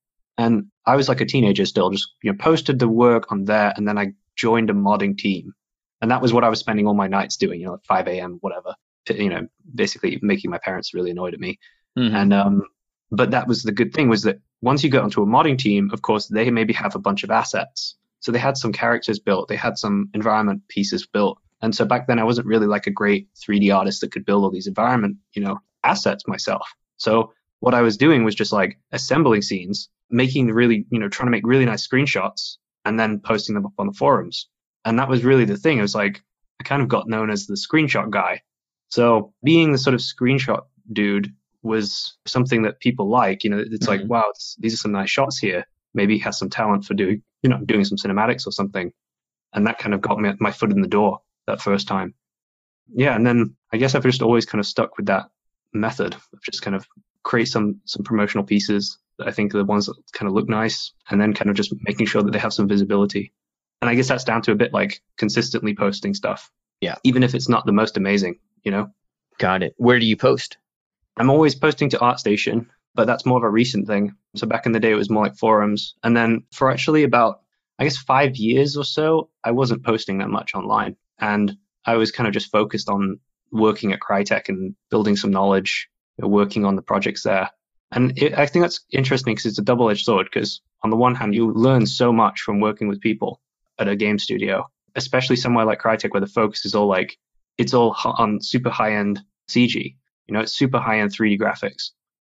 [0.40, 3.74] And I was like a teenager still, just you know, posted the work on there,
[3.76, 5.52] and then I joined a modding team,
[6.00, 7.60] and that was what I was spending all my nights doing.
[7.60, 8.38] You know, at 5 a.m.
[8.40, 8.74] whatever.
[9.08, 11.58] You know, basically making my parents really annoyed at me.
[11.98, 12.16] Mm-hmm.
[12.16, 12.62] And um,
[13.10, 15.90] but that was the good thing was that once you got onto a modding team,
[15.92, 17.96] of course, they maybe have a bunch of assets.
[18.20, 21.38] So they had some characters built, they had some environment pieces built.
[21.62, 24.44] And so back then I wasn't really like a great 3D artist that could build
[24.44, 26.66] all these environment, you know, assets myself.
[26.96, 31.08] So what I was doing was just like assembling scenes making the really, you know,
[31.08, 34.48] trying to make really nice screenshots and then posting them up on the forums.
[34.84, 35.78] And that was really the thing.
[35.78, 36.22] It was like,
[36.60, 38.42] I kind of got known as the screenshot guy.
[38.88, 43.44] So being the sort of screenshot dude was something that people like.
[43.44, 43.88] You know, it's mm-hmm.
[43.88, 45.66] like, wow, it's, these are some nice shots here.
[45.94, 48.92] Maybe he has some talent for doing, you know, doing some cinematics or something.
[49.52, 52.14] And that kind of got me my foot in the door that first time.
[52.92, 55.28] Yeah, and then I guess I've just always kind of stuck with that
[55.72, 56.86] method of just kind of
[57.22, 61.20] create some some promotional pieces I think the ones that kind of look nice, and
[61.20, 63.32] then kind of just making sure that they have some visibility.
[63.82, 66.50] And I guess that's down to a bit like consistently posting stuff.
[66.80, 66.96] Yeah.
[67.04, 68.90] Even if it's not the most amazing, you know?
[69.38, 69.74] Got it.
[69.78, 70.58] Where do you post?
[71.16, 74.14] I'm always posting to ArtStation, but that's more of a recent thing.
[74.36, 75.94] So back in the day, it was more like forums.
[76.02, 77.40] And then for actually about,
[77.78, 80.96] I guess, five years or so, I wasn't posting that much online.
[81.18, 85.88] And I was kind of just focused on working at Crytek and building some knowledge,
[86.18, 87.50] working on the projects there.
[87.92, 90.28] And it, I think that's interesting because it's a double edged sword.
[90.32, 93.40] Because on the one hand, you learn so much from working with people
[93.78, 97.18] at a game studio, especially somewhere like Crytek where the focus is all like,
[97.58, 99.96] it's all on super high end CG.
[100.26, 101.90] You know, it's super high end 3D graphics.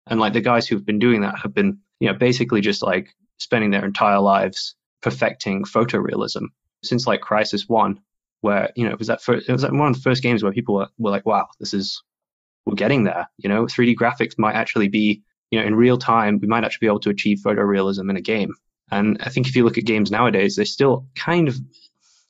[0.07, 3.15] And like the guys who've been doing that have been, you know, basically just like
[3.39, 6.47] spending their entire lives perfecting photorealism
[6.83, 8.01] since like Crysis 1,
[8.41, 10.43] where, you know, it was that first, it was like one of the first games
[10.43, 12.03] where people were, were like, wow, this is,
[12.67, 13.29] we're getting there.
[13.39, 16.87] You know, 3D graphics might actually be you know, in real time, we might actually
[16.87, 18.55] be able to achieve photorealism in a game.
[18.91, 21.57] And I think if you look at games nowadays, they still kind of,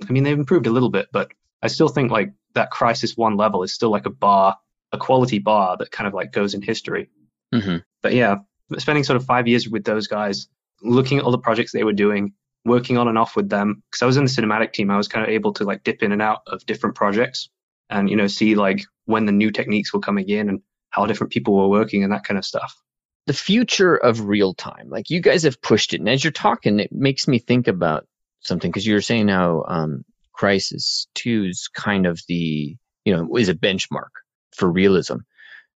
[0.06, 1.30] I mean, they've improved a little bit, but
[1.62, 4.58] I still think like that Crysis One level is still like a bar,
[4.90, 7.11] a quality bar that kind of like goes in history.
[7.54, 7.78] Mm-hmm.
[8.02, 8.37] But yeah,
[8.78, 10.48] spending sort of five years with those guys,
[10.82, 13.85] looking at all the projects they were doing, working on and off with them.
[13.88, 16.02] Because I was in the cinematic team, I was kind of able to like dip
[16.02, 17.48] in and out of different projects
[17.88, 21.32] and you know see like when the new techniques were coming in and how different
[21.32, 22.82] people were working and that kind of stuff
[23.26, 26.80] the future of real time like you guys have pushed it and as you're talking
[26.80, 28.06] it makes me think about
[28.40, 30.04] something because you were saying how um,
[30.37, 34.11] Crysis 2 is kind of the you know is a benchmark
[34.56, 35.18] for realism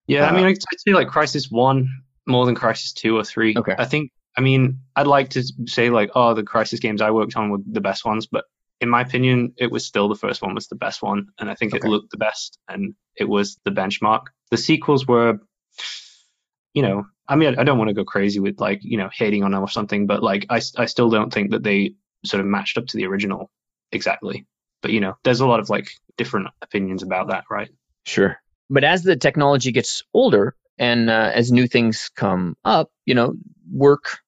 [0.07, 1.89] yeah uh, i mean i'd say like Crysis 1
[2.27, 5.91] more than Crysis 2 or 3 okay i think i mean i'd like to say
[5.91, 8.45] like oh the Crysis games i worked on were the best ones but
[8.81, 11.55] in my opinion, it was still the first one was the best one, and I
[11.55, 11.87] think okay.
[11.87, 14.27] it looked the best, and it was the benchmark.
[14.51, 15.41] The sequels were,
[16.75, 19.43] you know, I mean, I don't want to go crazy with like you know hating
[19.43, 22.47] on them or something, but like I, I still don't think that they sort of
[22.47, 23.51] matched up to the original
[23.93, 24.47] exactly.
[24.83, 27.71] But you know, there's a lot of like different opinions about that, right?
[28.05, 28.39] Sure.
[28.71, 33.35] But as the technology gets older and uh, as new things come up, you know,
[33.71, 34.19] work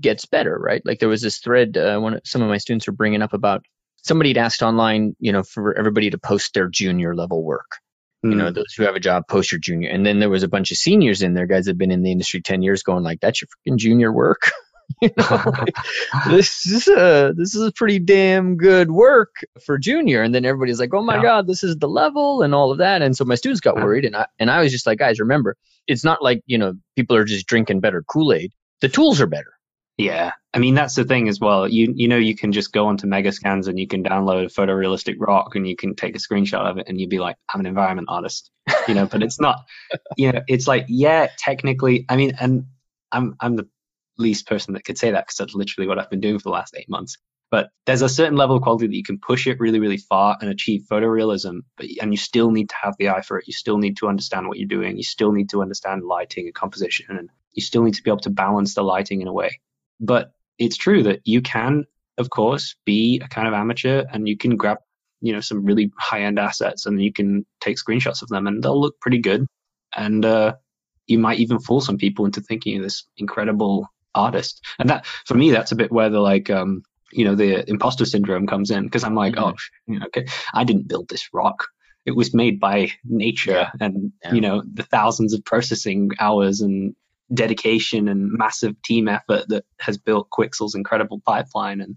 [0.00, 0.82] gets better, right?
[0.84, 3.64] Like there was this thread uh, one some of my students were bringing up about
[4.02, 7.78] somebody had asked online, you know, for everybody to post their junior level work.
[8.24, 8.30] Mm.
[8.30, 8.54] You know, hmm.
[8.54, 9.90] those who have a job, post your junior.
[9.90, 12.02] And then there was a bunch of seniors in there, guys that have been in
[12.02, 14.50] the industry 10 years going like, that's your freaking junior work.
[15.02, 15.74] you know, like,
[16.28, 19.34] this is a this is a pretty damn good work
[19.64, 20.22] for junior.
[20.22, 21.22] And then everybody's like, oh my yeah.
[21.22, 23.02] God, this is the level and all of that.
[23.02, 24.04] And so my students got worried.
[24.04, 25.56] And I and I was just like, guys, remember,
[25.86, 28.52] it's not like, you know, people are just drinking better Kool-Aid.
[28.80, 29.52] The tools are better.
[29.96, 31.66] Yeah, I mean that's the thing as well.
[31.68, 35.16] You you know you can just go onto Megascans and you can download a photorealistic
[35.18, 37.66] rock and you can take a screenshot of it and you'd be like, I'm an
[37.66, 38.50] environment artist,
[38.88, 39.06] you know.
[39.06, 39.64] but it's not,
[40.16, 42.06] you know, it's like yeah, technically.
[42.08, 42.66] I mean, and
[43.10, 43.68] I'm I'm the
[44.16, 46.50] least person that could say that because that's literally what I've been doing for the
[46.50, 47.18] last eight months.
[47.50, 50.36] But there's a certain level of quality that you can push it really really far
[50.40, 53.48] and achieve photorealism, but and you still need to have the eye for it.
[53.48, 54.96] You still need to understand what you're doing.
[54.96, 58.20] You still need to understand lighting and composition, and you still need to be able
[58.20, 59.60] to balance the lighting in a way
[60.00, 61.84] but it's true that you can,
[62.18, 64.78] of course, be a kind of amateur and you can grab,
[65.20, 68.62] you know, some really high end assets and you can take screenshots of them and
[68.62, 69.46] they'll look pretty good.
[69.96, 70.54] And uh,
[71.06, 74.64] you might even fool some people into thinking you're this incredible artist.
[74.78, 78.04] And that, for me, that's a bit where the like, um, you know, the imposter
[78.04, 79.44] syndrome comes in because I'm like, mm-hmm.
[79.44, 79.54] oh,
[79.86, 81.66] you know, okay, I didn't build this rock.
[82.06, 83.70] It was made by nature yeah.
[83.80, 84.32] and, yeah.
[84.34, 86.94] you know, the thousands of processing hours and
[87.32, 91.80] dedication and massive team effort that has built Quixel's incredible pipeline.
[91.80, 91.96] And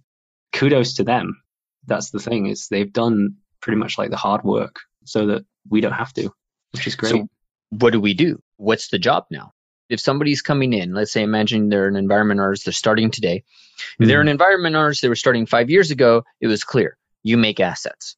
[0.54, 1.42] kudos to them.
[1.86, 5.82] That's the thing is they've done pretty much like the hard work so that we
[5.82, 6.32] don't have to,
[6.72, 7.12] which is great.
[7.12, 7.28] So
[7.70, 8.40] what do we do?
[8.58, 9.52] What's the job now?
[9.90, 13.44] If somebody's coming in, let's say imagine they're an environment artist, they're starting today.
[14.00, 14.08] If mm.
[14.08, 16.98] they're an environment artist, they were starting five years ago, it was clear.
[17.24, 18.18] You make assets.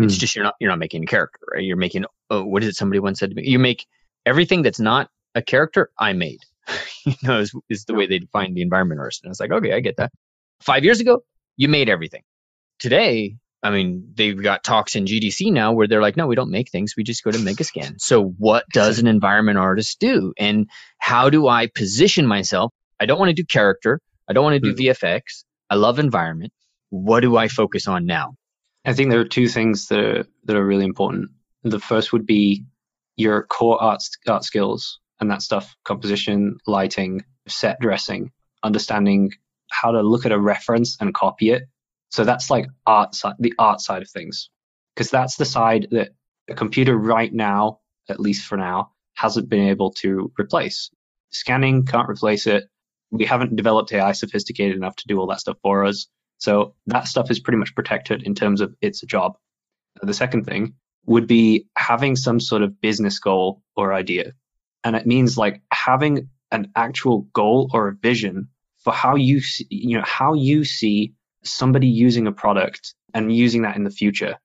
[0.00, 0.06] Mm.
[0.06, 1.62] It's just you're not you're not making a character, right?
[1.62, 3.46] You're making oh, what is it somebody once said to me?
[3.46, 3.86] You make
[4.26, 6.40] everything that's not a character I made.
[7.04, 9.22] you know, is, is the way they define the environment artist.
[9.22, 10.12] And I was like, okay, I get that.
[10.60, 11.22] Five years ago,
[11.56, 12.22] you made everything.
[12.78, 16.50] Today, I mean, they've got talks in GDC now where they're like, no, we don't
[16.50, 16.94] make things.
[16.96, 18.00] We just go to Megascan.
[18.00, 20.34] So what does an environment artist do?
[20.38, 20.68] And
[20.98, 22.72] how do I position myself?
[23.00, 24.00] I don't want to do character.
[24.28, 25.06] I don't want to do mm-hmm.
[25.06, 25.44] VFX.
[25.70, 26.52] I love environment.
[26.90, 28.34] What do I focus on now?
[28.84, 31.30] I think there are two things that are, that are really important.
[31.62, 32.64] The first would be
[33.16, 38.30] your core art, art skills and that stuff composition, lighting, set dressing,
[38.62, 39.32] understanding
[39.70, 41.64] how to look at a reference and copy it.
[42.10, 44.50] So that's like art the art side of things,
[44.94, 46.10] because that's the side that
[46.48, 50.90] a computer right now, at least for now, hasn't been able to replace.
[51.30, 52.68] Scanning can't replace it.
[53.10, 56.06] We haven't developed AI sophisticated enough to do all that stuff for us.
[56.38, 59.38] So that stuff is pretty much protected in terms of it's a job.
[60.02, 60.74] The second thing
[61.06, 64.32] would be having some sort of business goal or idea
[64.84, 69.66] and it means like having an actual goal or a vision for how you see,
[69.70, 74.36] you know how you see somebody using a product and using that in the future.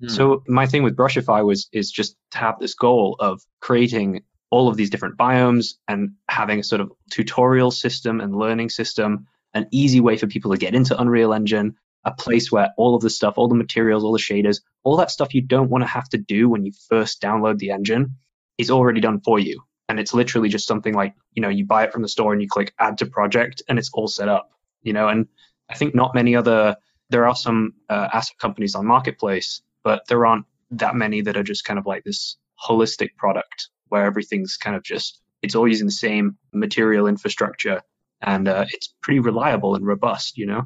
[0.00, 0.08] Hmm.
[0.08, 4.68] So my thing with Brushify was is just to have this goal of creating all
[4.68, 9.66] of these different biomes and having a sort of tutorial system and learning system, an
[9.72, 13.10] easy way for people to get into Unreal Engine, a place where all of the
[13.10, 16.08] stuff, all the materials, all the shaders, all that stuff you don't want to have
[16.10, 18.14] to do when you first download the engine
[18.56, 21.84] is already done for you and it's literally just something like you know you buy
[21.84, 24.50] it from the store and you click add to project and it's all set up
[24.82, 25.08] you know?
[25.08, 25.26] And
[25.68, 26.76] i think not many other
[27.10, 31.42] there are some uh, asset companies on marketplace but there aren't that many that are
[31.42, 32.36] just kind of like this
[32.68, 37.82] holistic product where everything's kind of just it's all using the same material infrastructure
[38.22, 40.62] and uh, it's pretty reliable and robust you know?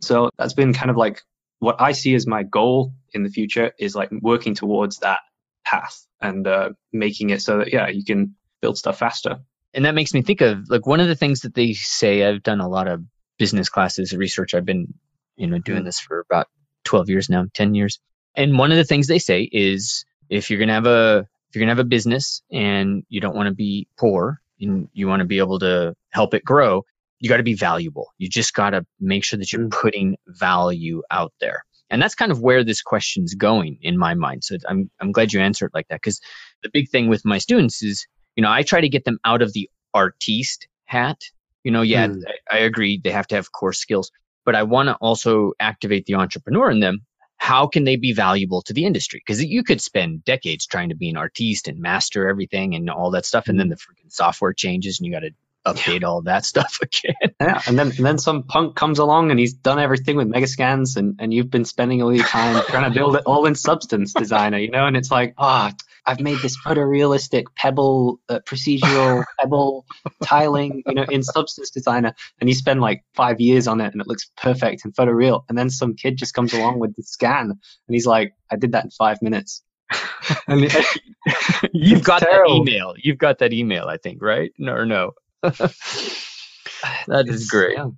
[0.00, 1.22] So that's been kind of like
[1.60, 5.20] what i see as my goal in the future is like working towards that
[5.64, 9.36] path and uh, making it so that yeah you can build stuff faster.
[9.74, 12.24] and that makes me think of like one of the things that they say.
[12.24, 13.02] I've done a lot of
[13.38, 14.54] business classes research.
[14.54, 14.94] I've been,
[15.36, 15.84] you know, doing mm.
[15.84, 16.46] this for about
[16.84, 18.00] 12 years now, 10 years.
[18.34, 21.54] And one of the things they say is if you're going to have a if
[21.54, 25.08] you're going to have a business and you don't want to be poor and you
[25.08, 26.84] want to be able to help it grow,
[27.18, 28.06] you got to be valuable.
[28.16, 29.70] You just got to make sure that you're mm.
[29.82, 31.64] putting value out there.
[31.90, 34.42] And that's kind of where this question's going in my mind.
[34.42, 36.20] So I'm I'm glad you answered like that because
[36.62, 39.42] the big thing with my students is, you know, I try to get them out
[39.42, 41.22] of the artiste hat.
[41.62, 42.22] You know, yeah, Mm.
[42.50, 44.10] I, I agree they have to have core skills,
[44.44, 47.00] but I want to also activate the entrepreneur in them.
[47.36, 49.22] How can they be valuable to the industry?
[49.24, 53.10] Because you could spend decades trying to be an artiste and master everything and all
[53.12, 55.30] that stuff, and then the freaking software changes and you got to
[55.66, 57.34] update all that stuff again.
[57.40, 60.96] Yeah, and then and then some punk comes along and he's done everything with Megascans,
[60.96, 64.12] and and you've been spending all your time trying to build it all in Substance
[64.12, 65.72] Designer, you know, and it's like, ah,
[66.06, 69.86] I've made this photorealistic pebble uh, procedural pebble
[70.22, 74.00] tiling, you know, in Substance Designer, and you spend like five years on it, and
[74.00, 77.50] it looks perfect in photoreal, and then some kid just comes along with the scan,
[77.50, 77.58] and
[77.94, 79.62] he's like, I did that in five minutes.
[80.48, 80.60] and
[81.72, 82.64] You've got terrible.
[82.64, 82.94] that email.
[82.96, 84.52] You've got that email, I think, right?
[84.58, 85.12] No, or no?
[85.42, 87.76] that is It's- great.
[87.76, 87.88] yeah.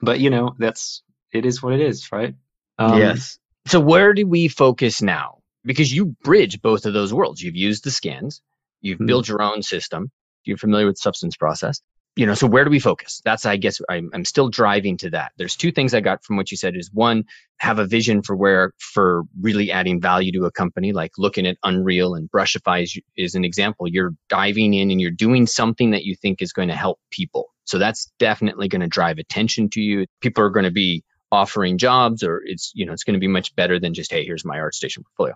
[0.00, 2.34] But you know, that's it is what it is, right?
[2.78, 3.38] Um, yes.
[3.66, 5.38] So where do we focus now?
[5.64, 7.42] Because you bridge both of those worlds.
[7.42, 8.42] You've used the scans,
[8.80, 9.06] you've Mhm.
[9.06, 10.10] built your own system,
[10.44, 11.80] you're familiar with substance process.
[12.14, 13.22] You know, so where do we focus?
[13.24, 15.32] That's, I guess, I'm, I'm still driving to that.
[15.38, 17.24] There's two things I got from what you said is one,
[17.56, 21.56] have a vision for where, for really adding value to a company, like looking at
[21.62, 23.88] Unreal and Brushify is, is an example.
[23.88, 27.46] You're diving in and you're doing something that you think is going to help people.
[27.64, 30.04] So that's definitely going to drive attention to you.
[30.20, 33.26] People are going to be offering jobs or it's, you know, it's going to be
[33.26, 35.34] much better than just, hey, here's my ArtStation portfolio.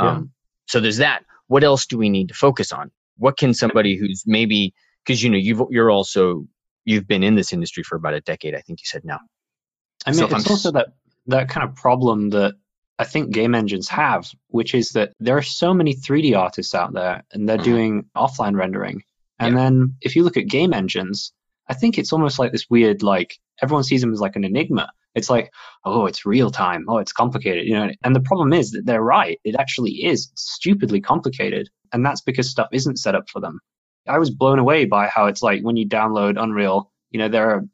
[0.00, 0.10] Yeah.
[0.10, 0.30] Um,
[0.66, 1.24] so there's that.
[1.46, 2.90] What else do we need to focus on?
[3.18, 6.46] What can somebody who's maybe because you know you've you're also
[6.84, 9.20] you've been in this industry for about a decade, I think you said now.
[10.04, 10.88] I mean, So it's I'm also that
[11.26, 12.54] that kind of problem that
[12.98, 16.92] I think game engines have, which is that there are so many 3D artists out
[16.92, 17.64] there, and they're Mhm.
[17.64, 19.02] doing offline rendering.
[19.38, 21.32] And then if you look at game engines,
[21.68, 24.90] I think it's almost like this weird, like everyone sees them as like an enigma.
[25.16, 25.52] It's like,
[25.84, 26.84] oh, it's real time.
[26.88, 27.90] Oh, it's complicated, you know.
[28.04, 29.40] And the problem is that they're right.
[29.42, 33.58] It actually is stupidly complicated, and that's because stuff isn't set up for them.
[34.06, 37.50] I was blown away by how it's like when you download Unreal, you know, there
[37.50, 37.64] are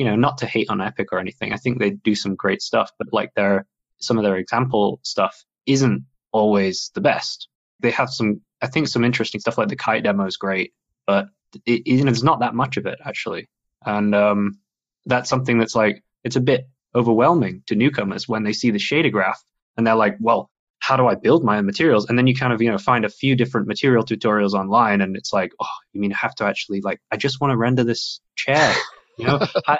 [0.00, 1.52] you know, not to hate on Epic or anything.
[1.52, 3.66] I think they do some great stuff, but like their
[3.98, 7.48] some of their example stuff isn't always the best.
[7.80, 10.72] They have some, I think, some interesting stuff like the kite demo is great,
[11.06, 11.26] but
[11.66, 11.82] it,
[12.24, 13.50] not that much of it actually,
[13.84, 14.58] and um,
[15.04, 19.12] that's something that's like it's a bit overwhelming to newcomers when they see the shader
[19.12, 19.42] graph
[19.76, 22.08] and they're like, well, how do I build my own materials?
[22.08, 25.16] And then you kind of, you know, find a few different material tutorials online and
[25.16, 27.84] it's like, oh, you mean I have to actually like, I just want to render
[27.84, 28.74] this chair.
[29.18, 29.78] You know, I,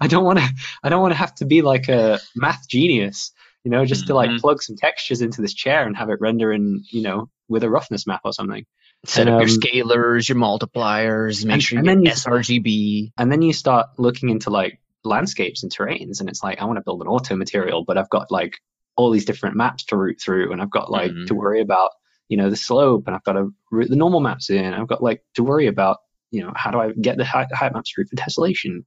[0.00, 0.48] I don't want to,
[0.82, 3.32] I don't want to have to be like a math genius,
[3.64, 4.40] you know, just to like Mhm.
[4.40, 7.70] plug some textures into this chair and have it render in, you know, with a
[7.70, 8.64] roughness map or something.
[9.06, 12.32] Set And, up your um, scalars, your multipliers, make and- sure you and get then
[12.34, 13.12] you- sRGB.
[13.18, 16.76] And then you start looking into like landscapes and terrains, and it's like, I want
[16.78, 18.56] to build an auto material, but I've got like
[18.96, 21.26] all these different maps to route through, and I've got like Mhm.
[21.26, 21.90] to worry about,
[22.28, 24.72] you know, the slope, and I've got to route the normal maps in.
[24.74, 25.98] I've got like to worry about,
[26.30, 28.84] you know, how do I get the height, height maps through for tessellation?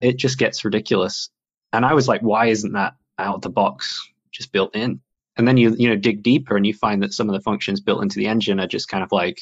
[0.00, 1.30] It just gets ridiculous.
[1.72, 5.00] And I was like, why isn't that out of the box just built in?
[5.36, 7.80] And then you, you know, dig deeper and you find that some of the functions
[7.80, 9.40] built into the engine are just kind of like,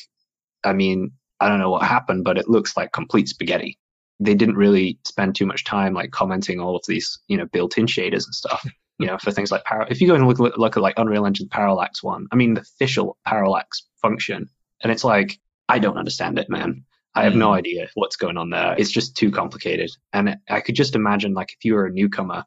[0.64, 3.78] I mean, I don't know what happened, but it looks like complete spaghetti
[4.20, 7.86] they didn't really spend too much time like commenting all of these you know built-in
[7.86, 8.66] shaders and stuff
[8.98, 10.98] you know for things like Par- if you go and look, look look at like
[10.98, 14.48] unreal engine parallax one i mean the official parallax function
[14.82, 16.84] and it's like i don't understand it man.
[17.14, 17.56] I have no mm.
[17.56, 18.76] idea what's going on there.
[18.78, 19.90] It's just too complicated.
[20.12, 22.44] And i could just imagine like if you were a newcomer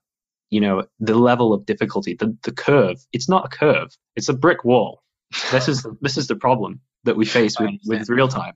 [0.50, 4.34] you know the level of difficulty the, the curve it's not a curve it's a
[4.34, 5.02] brick wall.
[5.52, 8.54] This is this is the problem that we face with, with real time.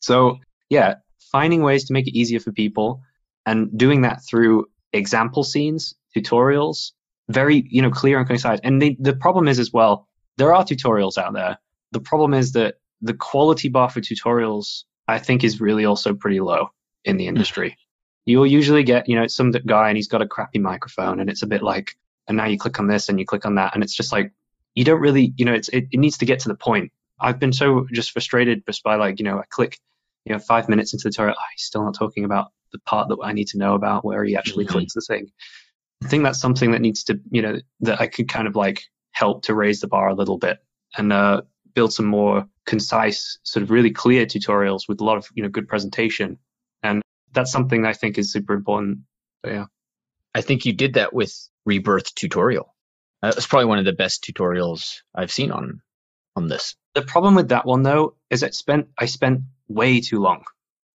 [0.00, 0.38] So
[0.70, 0.96] yeah
[1.32, 3.02] finding ways to make it easier for people
[3.46, 6.92] and doing that through example scenes, tutorials,
[7.28, 8.60] very you know clear and concise.
[8.62, 11.58] And the, the problem is as well, there are tutorials out there.
[11.92, 16.40] The problem is that the quality bar for tutorials, I think, is really also pretty
[16.40, 16.70] low
[17.04, 17.30] in the hmm.
[17.30, 17.76] industry.
[18.26, 21.42] You'll usually get, you know, some guy and he's got a crappy microphone, and it's
[21.42, 23.82] a bit like, and now you click on this and you click on that, and
[23.82, 24.32] it's just like
[24.74, 26.92] you don't really, you know, it's it, it needs to get to the point.
[27.20, 29.78] I've been so just frustrated just by like, you know, I click,
[30.24, 33.08] you know, five minutes into the tutorial, oh, he's still not talking about the part
[33.08, 34.70] that I need to know about where he actually Mhm.
[34.70, 35.30] clicks the thing.
[36.04, 38.84] I think that's something that needs to, you know, that I could kind of like
[39.12, 40.58] help to raise the bar a little bit.
[40.96, 41.42] And uh,
[41.74, 45.48] build some more concise, sort of really clear tutorials with a lot of you know
[45.48, 46.38] good presentation.
[46.82, 47.02] And
[47.32, 49.00] that's something I think is super important.
[49.42, 49.66] But yeah.
[50.34, 51.32] I think you did that with
[51.66, 52.74] Rebirth tutorial.
[53.22, 55.80] That was probably one of the best tutorials I've seen on
[56.36, 56.74] on this.
[56.94, 60.44] The problem with that one though is it spent I spent way too long.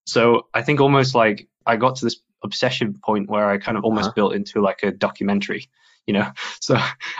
[0.05, 3.83] So I think almost like I got to this obsession point where I kind of
[3.83, 4.13] almost uh-huh.
[4.15, 5.69] built into like a documentary,
[6.07, 6.31] you know.
[6.59, 6.75] So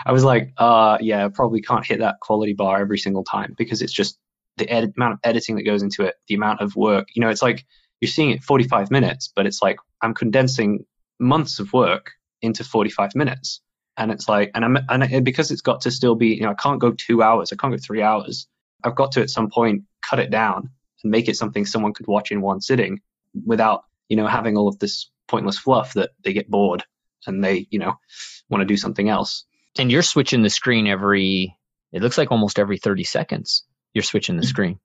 [0.06, 3.82] I was like, uh yeah, probably can't hit that quality bar every single time because
[3.82, 4.18] it's just
[4.56, 7.08] the ed- amount of editing that goes into it, the amount of work.
[7.14, 7.64] You know, it's like
[8.00, 10.84] you're seeing it 45 minutes, but it's like I'm condensing
[11.18, 13.60] months of work into 45 minutes.
[13.96, 16.54] And it's like, and I'm, and because it's got to still be, you know, I
[16.54, 18.48] can't go two hours, I can't go three hours.
[18.82, 20.70] I've got to at some point cut it down
[21.04, 23.00] and make it something someone could watch in one sitting
[23.46, 26.84] without, you know, having all of this pointless fluff that they get bored
[27.26, 27.94] and they, you know,
[28.48, 29.44] want to do something else.
[29.78, 31.56] And you're switching the screen every,
[31.92, 33.64] it looks like almost every 30 seconds.
[33.92, 34.80] You're switching the screen.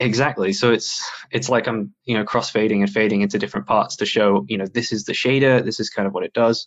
[0.00, 0.52] Exactly.
[0.52, 4.44] So it's it's like I'm you know crossfading and fading into different parts to show
[4.48, 5.64] you know this is the shader.
[5.64, 6.66] This is kind of what it does.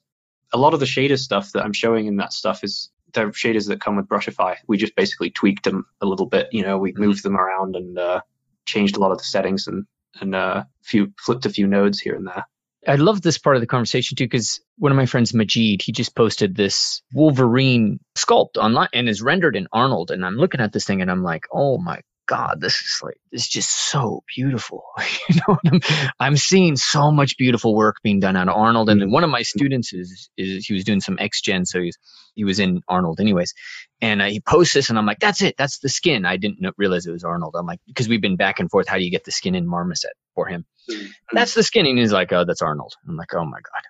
[0.53, 3.67] A lot of the shader stuff that I'm showing in that stuff is the shaders
[3.67, 4.55] that come with Brushify.
[4.67, 6.47] We just basically tweaked them a little bit.
[6.51, 7.03] You know, we mm-hmm.
[7.03, 8.21] moved them around and uh,
[8.67, 9.85] changed a lot of the settings and
[10.19, 12.45] and uh, few flipped a few nodes here and there.
[12.87, 15.91] I love this part of the conversation too because one of my friends, Majid, he
[15.91, 20.11] just posted this Wolverine sculpt online and is rendered in Arnold.
[20.11, 23.17] And I'm looking at this thing and I'm like, oh my God, this is like
[23.31, 24.83] it's just so beautiful.
[25.29, 25.79] you know, I'm,
[26.19, 28.89] I'm, seeing so much beautiful work being done on Arnold.
[28.89, 31.97] And then one of my students is is he was doing some XGen, so he's
[32.35, 33.53] he was in Arnold anyways.
[33.99, 36.25] And uh, he posts this, and I'm like, that's it, that's the skin.
[36.25, 37.55] I didn't realize it was Arnold.
[37.57, 38.87] I'm like, because we've been back and forth.
[38.87, 40.65] How do you get the skin in Marmoset for him?
[40.89, 41.07] Mm-hmm.
[41.33, 42.93] That's the skin, and he's like, oh, that's Arnold.
[43.07, 43.81] I'm like, oh my god.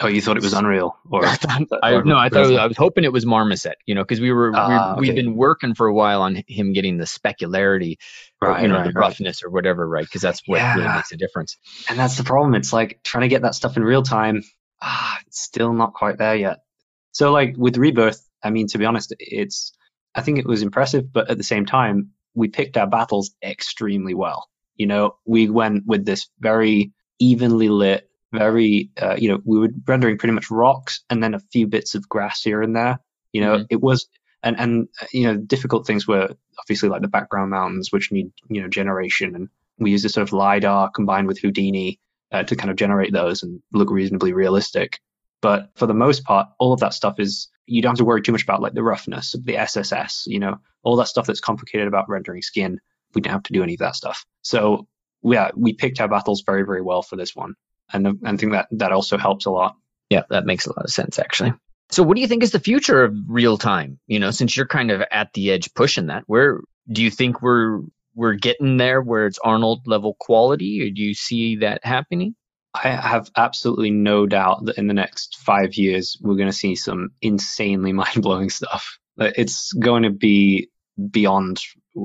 [0.00, 2.66] Oh, you thought it was Unreal, or I, thought, I no, I thought was, I
[2.66, 3.76] was hoping it was Marmoset.
[3.86, 4.50] You know, because we were
[4.98, 7.98] we, have been working for a while on him getting the specularity,
[8.40, 9.48] right, or, you know, right, the roughness right.
[9.48, 10.04] or whatever, right?
[10.04, 10.74] Because that's what yeah.
[10.74, 11.56] really makes a difference.
[11.88, 12.56] And that's the problem.
[12.56, 14.42] It's like trying to get that stuff in real time.
[14.80, 16.64] Ah, it's still not quite there yet.
[17.12, 19.72] So, like with Rebirth, I mean, to be honest, it's
[20.14, 24.14] I think it was impressive, but at the same time, we picked our battles extremely
[24.14, 24.48] well.
[24.76, 29.68] You know, we went with this very evenly lit very, uh, you know, we were
[29.86, 32.98] rendering pretty much rocks and then a few bits of grass here and there.
[33.32, 33.64] You know, mm-hmm.
[33.70, 34.08] it was,
[34.42, 38.62] and, and, you know, difficult things were obviously like the background mountains, which need, you
[38.62, 39.34] know, generation.
[39.34, 42.00] And we used this sort of LiDAR combined with Houdini
[42.32, 45.00] uh, to kind of generate those and look reasonably realistic.
[45.42, 48.22] But for the most part, all of that stuff is, you don't have to worry
[48.22, 51.40] too much about like the roughness of the SSS, you know, all that stuff that's
[51.40, 52.80] complicated about rendering skin.
[53.14, 54.24] We don't have to do any of that stuff.
[54.42, 54.88] So
[55.22, 57.54] yeah, we picked our battles very, very well for this one
[57.92, 59.76] and I think that that also helps a lot.
[60.10, 61.52] Yeah, that makes a lot of sense actually.
[61.90, 63.98] So what do you think is the future of real time?
[64.06, 67.42] You know, since you're kind of at the edge pushing that, where do you think
[67.42, 67.80] we're
[68.14, 72.34] we're getting there where it's Arnold level quality, or do you see that happening?
[72.74, 76.74] I have absolutely no doubt that in the next five years we're going to see
[76.74, 78.98] some insanely mind blowing stuff.
[79.18, 80.68] It's going to be
[81.10, 81.60] beyond.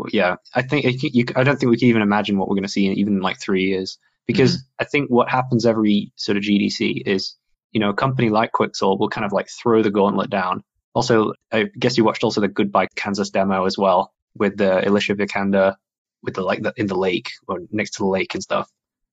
[0.09, 2.69] Yeah, I think you, I don't think we can even imagine what we're going to
[2.69, 3.97] see in even like three years
[4.27, 4.81] because mm-hmm.
[4.81, 7.35] I think what happens every sort of GDC is,
[7.71, 10.63] you know, a company like Quixel will kind of like throw the gauntlet down.
[10.93, 15.15] Also, I guess you watched also the Goodbye Kansas demo as well with the Alicia
[15.15, 15.75] Vikander
[16.21, 18.69] with the like the, in the lake or next to the lake and stuff.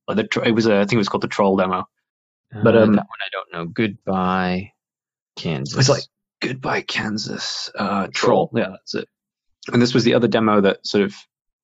[0.08, 1.84] The, it was a, I think it was called the Troll demo.
[2.52, 3.66] But uh, um, that one I don't know.
[3.66, 4.72] Goodbye
[5.36, 5.78] Kansas.
[5.78, 6.04] It's like
[6.40, 8.50] Goodbye Kansas uh, Troll.
[8.54, 9.08] Yeah, that's it.
[9.72, 11.14] And this was the other demo that sort of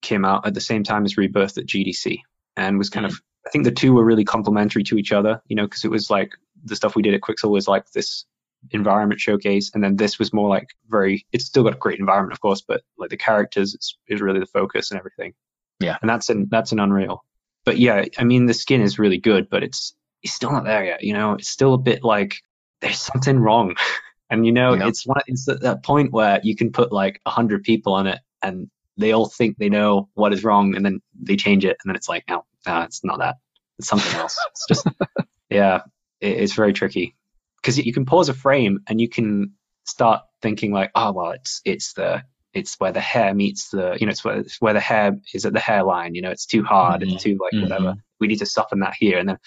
[0.03, 2.19] came out at the same time as Rebirth at GDC
[2.57, 3.15] and was kind mm-hmm.
[3.15, 5.91] of I think the two were really complementary to each other, you know, because it
[5.91, 6.33] was like
[6.65, 8.25] the stuff we did at Quixel was like this
[8.71, 11.27] environment showcase, and then this was more like very.
[11.33, 14.41] It's still got a great environment, of course, but like the characters is, is really
[14.41, 15.33] the focus and everything.
[15.79, 17.25] Yeah, and that's in that's an Unreal.
[17.65, 20.85] But yeah, I mean the skin is really good, but it's it's still not there
[20.85, 21.03] yet.
[21.03, 22.37] You know, it's still a bit like
[22.81, 23.77] there's something wrong,
[24.31, 24.89] and you know, yep.
[24.89, 28.07] it's one it's at that point where you can put like a hundred people on
[28.07, 31.77] it and they all think they know what is wrong and then they change it
[31.83, 33.37] and then it's like no no, it's not that.
[33.79, 34.37] It's something else.
[34.51, 34.87] It's just,
[35.51, 35.83] yeah,
[36.21, 37.17] it, it's very tricky
[37.57, 39.53] because you can pause a frame and you can
[39.85, 42.23] start thinking like, oh well, it's it's the
[42.53, 45.47] it's where the hair meets the you know it's where it's where the hair is
[45.47, 46.15] at the hairline.
[46.15, 47.03] You know, it's too hard.
[47.03, 47.15] Mm-hmm.
[47.15, 47.63] It's too like mm-hmm.
[47.63, 47.95] whatever.
[48.19, 49.39] We need to soften that here, and then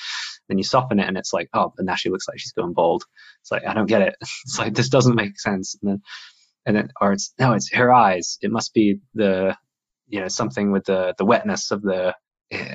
[0.50, 2.74] then you soften it, and it's like, oh, but now she looks like she's going
[2.74, 3.04] bald.
[3.42, 4.16] It's like I don't get it.
[4.22, 5.78] It's like this doesn't make sense.
[5.82, 6.02] And then
[6.66, 8.38] and then or it's no, it's her eyes.
[8.42, 9.58] It must be the
[10.08, 12.16] you know something with the the wetness of the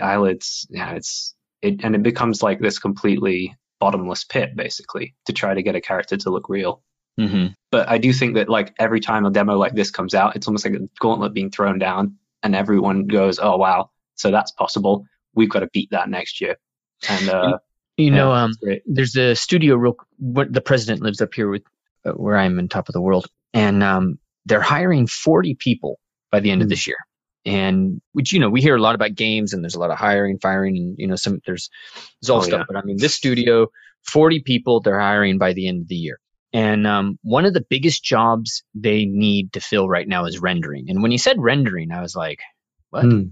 [0.03, 5.55] eyelids yeah it's it and it becomes like this completely bottomless pit basically to try
[5.55, 6.83] to get a character to look real
[7.19, 7.47] Mm-hmm.
[7.71, 10.47] But I do think that like every time a demo like this comes out, it's
[10.47, 15.05] almost like a gauntlet being thrown down, and everyone goes, "Oh wow, so that's possible.
[15.35, 16.57] We've got to beat that next year."
[17.09, 17.59] And uh,
[17.97, 18.53] You yeah, know, um,
[18.87, 21.62] there's a studio real the president lives up here with
[22.05, 25.99] uh, where I'm in top of the world and um, they're hiring 40 people
[26.31, 26.71] by the end of Hmm.
[26.71, 26.97] this year
[27.45, 29.99] and which you know we hear a lot about games and there's a lot of
[29.99, 31.71] hiring firing and you know some there's
[32.21, 32.64] there's all Oh, stuff yeah.
[32.69, 33.69] but I mean this studio
[34.05, 36.19] 40 people they're hiring by the end of the year
[36.59, 40.86] and um, one of the biggest jobs they need to fill right now is rendering
[40.88, 42.40] and when he said rendering I was like
[42.90, 43.22] what Hmm.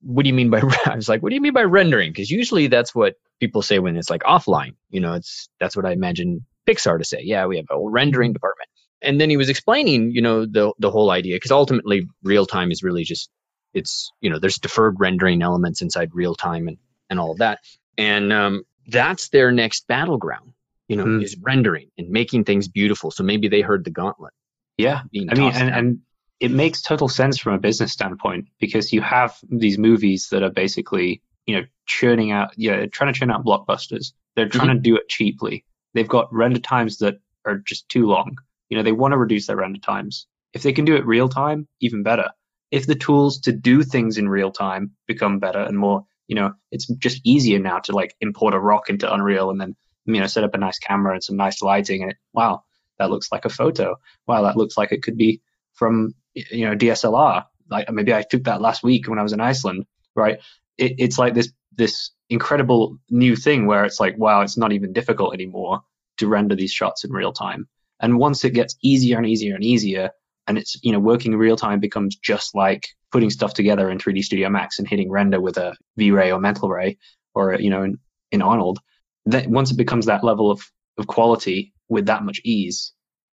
[0.00, 2.10] what do you mean by I was like, what do you mean by rendering?
[2.10, 4.74] Because usually that's what people say when it's like offline.
[4.90, 7.22] You know, it's that's what I imagine Pixar to say.
[7.22, 8.68] Yeah, we have a rendering department.
[9.02, 12.70] And then he was explaining, you know, the the whole idea because ultimately real time
[12.72, 13.30] is really just
[13.74, 16.78] it's you know there's deferred rendering elements inside real time and
[17.10, 17.60] and all of that.
[17.98, 20.52] And um, that's their next battleground.
[20.88, 21.22] You know, Hmm.
[21.22, 23.10] is rendering and making things beautiful.
[23.10, 24.32] So maybe they heard the gauntlet.
[24.76, 25.98] Yeah, I mean, and, and
[26.40, 30.50] it makes total sense from a business standpoint because you have these movies that are
[30.50, 34.12] basically, you know, churning out, yeah, trying to churn out blockbusters.
[34.34, 35.64] They're trying to do it cheaply.
[35.94, 38.36] They've got render times that are just too long.
[38.70, 40.26] You know, they want to reduce their render times.
[40.54, 42.30] If they can do it real time, even better.
[42.70, 46.54] If the tools to do things in real time become better and more, you know,
[46.70, 49.76] it's just easier now to like import a rock into Unreal and then,
[50.06, 52.62] you know, set up a nice camera and some nice lighting and it, wow,
[52.98, 53.96] that looks like a photo.
[54.26, 55.40] Wow, that looks like it could be
[55.74, 57.44] from you know DSLR.
[57.70, 60.40] Like maybe I took that last week when I was in Iceland, right?
[60.78, 64.92] It, it's like this this incredible new thing where it's like, wow, it's not even
[64.92, 65.82] difficult anymore
[66.18, 67.68] to render these shots in real time.
[68.00, 70.10] And once it gets easier and easier and easier,
[70.46, 74.22] and it's you know working real time becomes just like putting stuff together in 3D
[74.22, 76.98] Studio Max and hitting render with a V-Ray or Mental Ray
[77.34, 77.98] or you know in,
[78.30, 78.78] in Arnold.
[79.26, 80.62] That once it becomes that level of
[80.98, 82.92] of quality with that much ease,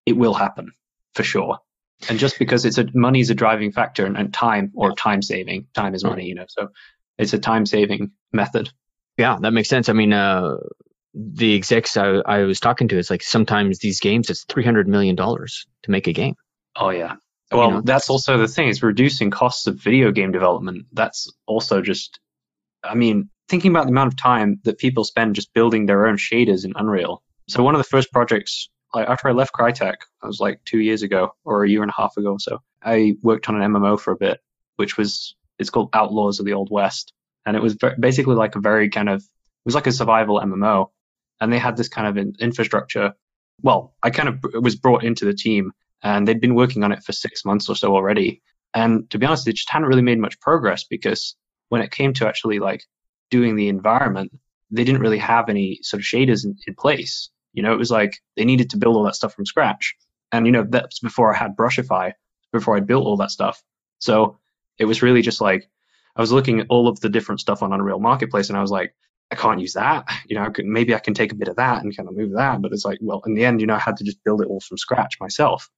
[0.05, 0.71] it will happen
[1.13, 1.59] for sure.
[2.09, 5.21] And just because it's a money is a driving factor and, and time or time
[5.21, 6.67] saving time is money you know so
[7.17, 8.69] it's a time saving method.
[9.17, 9.87] Yeah, that makes sense.
[9.87, 10.57] I mean, uh,
[11.13, 14.87] the execs I, I was talking to, it's like sometimes these games, it's three hundred
[14.87, 16.35] million dollars to make a game.
[16.75, 17.15] oh yeah.
[17.51, 20.87] Well know, that's also the thing is reducing costs of video game development.
[20.91, 22.19] That's also just
[22.83, 26.17] i mean thinking about the amount of time that people spend just building their own
[26.17, 27.21] shaders in unreal.
[27.47, 30.79] So one of the first projects like after i left crytek i was like two
[30.79, 33.73] years ago or a year and a half ago or so i worked on an
[33.73, 34.39] mmo for a bit
[34.77, 37.13] which was it's called outlaws of the old west.
[37.45, 40.89] And it was basically like a very kind of it was like a survival mmo
[41.39, 43.13] and they had this kind of infrastructure.
[43.61, 45.71] Well i kind of was brought into the team
[46.03, 48.41] and they'd been working on it for six months or so already.
[48.73, 51.35] And to be honest they just hadn't really made much progress because
[51.69, 52.83] when it came to actually like
[53.35, 54.31] doing the environment
[54.71, 57.91] they didn't really have any sort of shaders in, in place you know it was
[57.91, 59.95] like they needed to build all that stuff from scratch
[60.31, 62.11] and you know that's before i had brushify
[62.51, 63.63] before i built all that stuff
[63.99, 64.37] so
[64.77, 65.69] it was really just like
[66.15, 68.71] i was looking at all of the different stuff on unreal marketplace and i was
[68.71, 68.93] like
[69.31, 70.07] I can't use that.
[70.27, 72.15] You know, I could, maybe I can take a bit of that and kind of
[72.15, 72.61] move that.
[72.61, 74.47] But it's like, well, in the end, you know, I had to just build it
[74.47, 75.69] all from scratch myself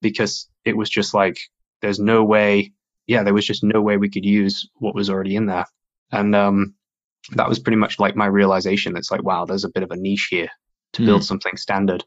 [0.00, 1.38] because it was just like,
[1.80, 2.72] there's no way,
[3.06, 5.66] yeah, there was just no way we could use what was already in there.
[6.10, 6.74] And um,
[7.32, 8.96] that was pretty much like my realization.
[8.96, 10.48] It's like, wow, there's a bit of a niche here
[10.94, 12.04] to build something standard.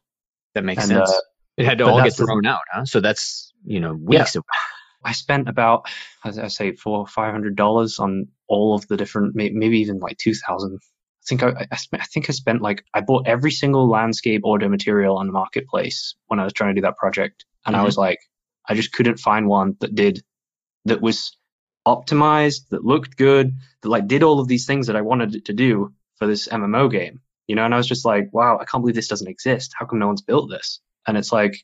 [0.54, 1.10] That makes And, sense.
[1.10, 1.22] uh,
[1.58, 2.86] it had to all get that's the- thrown out, huh?
[2.86, 4.44] So that's you know weeks of
[5.04, 5.88] I spent about,
[6.26, 10.00] as I say, four or five hundred dollars on all of the different, maybe even
[10.00, 10.80] like two thousand.
[10.82, 14.42] I think I, I spent, I think I spent like I bought every single landscape
[14.44, 17.80] auto material on the marketplace when I was trying to do that project, and I
[17.80, 17.86] Mhm.
[17.86, 18.20] was like,
[18.68, 20.24] I just couldn't find one that did,
[20.86, 21.36] that was
[21.88, 25.46] optimized, that looked good, that like did all of these things that I wanted it
[25.46, 27.22] to do for this MMO game.
[27.48, 29.74] You know, and I was just like, wow, I can't believe this doesn't exist.
[29.78, 30.82] How come no one's built this?
[31.08, 31.64] And it's like,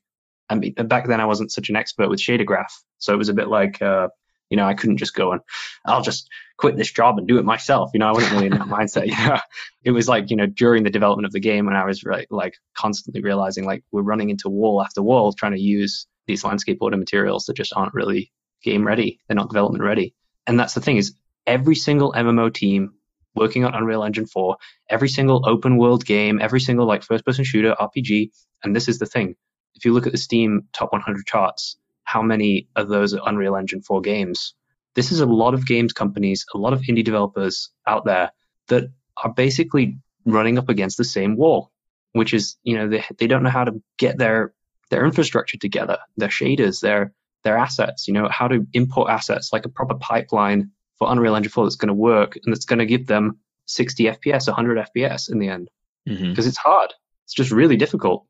[0.49, 3.29] I mean, back then I wasn't such an expert with shader graph, so it was
[3.29, 4.07] a bit like, uh,
[4.49, 5.41] you know, I couldn't just go and
[5.85, 7.89] I'll just quit this job and do it myself.
[7.93, 9.07] You know, I wasn't really in that mindset.
[9.07, 9.39] You know,
[9.83, 12.55] it was like, you know, during the development of the game when I was like
[12.77, 16.97] constantly realizing like we're running into wall after wall trying to use these landscape auto
[16.97, 18.31] materials that just aren't really
[18.63, 19.19] game ready.
[19.27, 20.15] They're not development ready.
[20.47, 22.93] And that's the thing is every single MMO team
[23.35, 24.57] working on Unreal Engine 4,
[24.89, 28.31] every single open world game, every single like first person shooter RPG,
[28.63, 29.35] and this is the thing.
[29.75, 33.55] If you look at the Steam top 100 charts, how many of those are Unreal
[33.55, 34.53] Engine 4 games?
[34.95, 38.31] This is a lot of games companies, a lot of indie developers out there
[38.67, 38.91] that
[39.21, 41.71] are basically running up against the same wall,
[42.11, 44.53] which is, you know, they, they don't know how to get their
[44.89, 49.65] their infrastructure together, their shaders, their their assets, you know, how to import assets like
[49.65, 52.85] a proper pipeline for Unreal Engine 4 that's going to work and that's going to
[52.85, 55.69] give them 60 FPS, 100 FPS in the end
[56.07, 56.29] Mhm.
[56.31, 56.93] because it's hard.
[57.25, 58.25] It's just really difficult.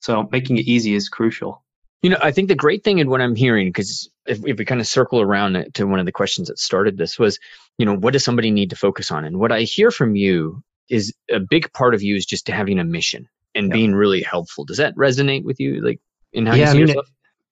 [0.00, 1.64] So making it easy is crucial.
[2.02, 4.64] You know, I think the great thing in what I'm hearing, because if, if we
[4.64, 7.38] kind of circle around it to one of the questions that started this was,
[7.78, 9.24] you know, what does somebody need to focus on?
[9.24, 12.78] And what I hear from you is a big part of you is just having
[12.78, 14.64] a mission and being really helpful.
[14.66, 15.80] Does that resonate with you?
[15.80, 16.00] Like
[16.32, 17.06] in how yeah, you see I mean, yourself?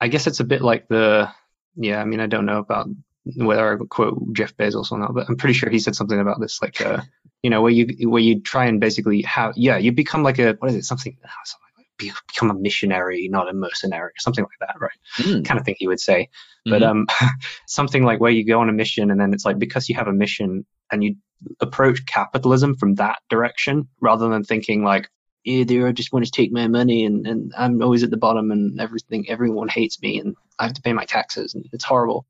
[0.04, 1.30] I guess it's a bit like the,
[1.76, 2.88] yeah, I mean, I don't know about
[3.24, 6.38] whether I quote Jeff Bezos or not, but I'm pretty sure he said something about
[6.40, 7.00] this, like, uh,
[7.42, 10.52] you know, where you where you try and basically have, yeah, you become like a
[10.58, 14.68] what is it, something, ah, something like become a missionary, not a mercenary, something like
[14.68, 14.98] that, right?
[15.16, 16.28] Mm, Kind of thing he would say,
[16.66, 16.88] but mhm.
[16.88, 17.06] um,
[17.66, 20.08] something like where you go on a mission and then it's like because you have
[20.08, 21.16] a mission and you
[21.60, 25.08] approach capitalism from that direction rather than thinking like.
[25.44, 28.50] Yeah, they just want to take my money and, and I'm always at the bottom
[28.50, 32.26] and everything everyone hates me and I have to pay my taxes and it's horrible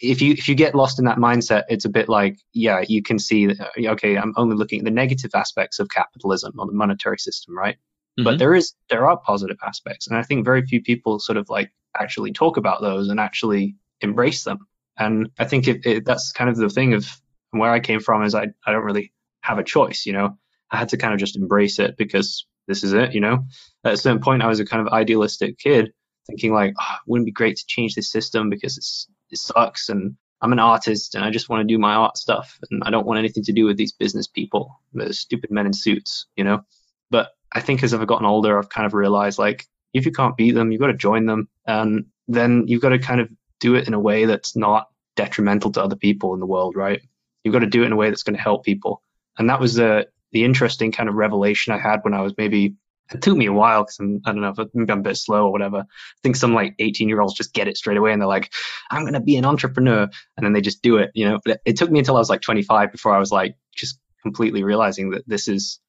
[0.00, 3.02] if you if you get lost in that mindset, it's a bit like yeah, you
[3.02, 6.66] can see that uh, okay, I'm only looking at the negative aspects of capitalism or
[6.66, 7.76] the monetary system, right?
[8.16, 8.38] But Mhm.
[8.38, 11.72] there is there are positive aspects, and I think very few people sort of like
[11.98, 14.66] actually talk about those and actually embrace them.
[14.98, 17.06] And I think it, it, that's kind of the thing of
[17.50, 19.12] where I came from is I I don't really
[19.42, 20.38] have a choice, you know.
[20.70, 23.46] I had to kind of just embrace it because this is it, you know.
[23.84, 25.92] At a certain point, I was a kind of idealistic kid,
[26.26, 29.88] thinking like, oh, wouldn't it be great to change this system because it's it sucks
[29.88, 32.90] and I'm an artist and I just want to do my art stuff and I
[32.90, 36.44] don't want anything to do with these business people, the stupid men in suits, you
[36.44, 36.64] know.
[37.10, 40.36] But I think as I've gotten older, I've kind of realized like if you can't
[40.36, 43.74] beat them, you've got to join them, and then you've got to kind of do
[43.76, 47.00] it in a way that's not detrimental to other people in the world, right?
[47.44, 49.02] You've got to do it in a way that's going to help people,
[49.38, 52.74] and that was the the interesting kind of revelation I had when I was maybe.
[53.12, 55.44] It took me a while because I don't know if maybe I'm a bit slow
[55.44, 55.80] or whatever.
[55.80, 58.50] I think some like 18 year olds just get it straight away and they're like,
[58.90, 60.08] I'm going to be an entrepreneur.
[60.36, 61.38] And then they just do it, you know.
[61.44, 63.98] But it, it took me until I was like 25 before I was like, just
[64.22, 65.80] completely realizing that this is,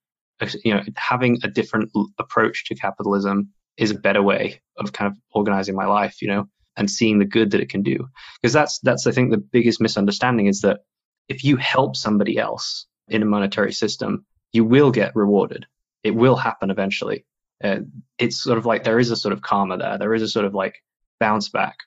[0.41, 1.89] uh, you know, having a different
[2.19, 6.49] approach to capitalism is a better way of kind of organizing my life, you know,
[6.75, 8.09] and seeing the good that it can do.
[8.41, 10.81] Because that's, that's, I think, the biggest misunderstanding is that
[11.29, 14.25] if you help somebody else in a monetary system,
[14.55, 15.65] you will get rewarded.
[16.03, 17.25] It will happen eventually.
[17.63, 17.79] Uh,
[18.17, 19.97] it's sort of like there is a sort of karma there.
[19.97, 20.81] There is a sort of like
[21.19, 21.77] bounce back.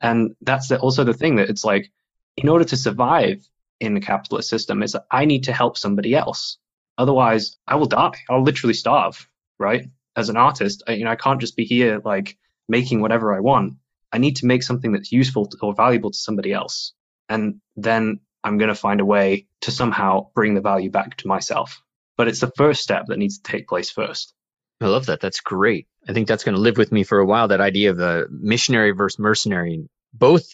[0.00, 1.90] And that's the, also the thing that it's like,
[2.36, 3.46] in order to survive
[3.80, 6.58] in the capitalist system, is I need to help somebody else.
[6.98, 8.12] Otherwise, I will die.
[8.28, 9.88] I'll literally starve, right?
[10.16, 12.36] As an artist, I, you know, I can't just be here like
[12.68, 13.74] making whatever I want.
[14.12, 16.92] I need to make something that's useful to, or valuable to somebody else.
[17.28, 21.28] And then I'm going to find a way to somehow bring the value back to
[21.28, 21.82] myself.
[22.16, 24.34] But it's the first step that needs to take place first.
[24.80, 25.20] I love that.
[25.20, 25.86] That's great.
[26.08, 27.48] I think that's going to live with me for a while.
[27.48, 29.88] That idea of a missionary versus mercenary.
[30.12, 30.46] Both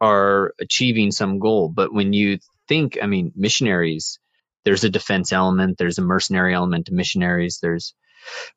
[0.00, 2.38] are achieving some goal, but when you
[2.68, 4.20] think, I mean, missionaries,
[4.64, 7.58] there's a defense element, there's a mercenary element to missionaries.
[7.60, 7.94] There's,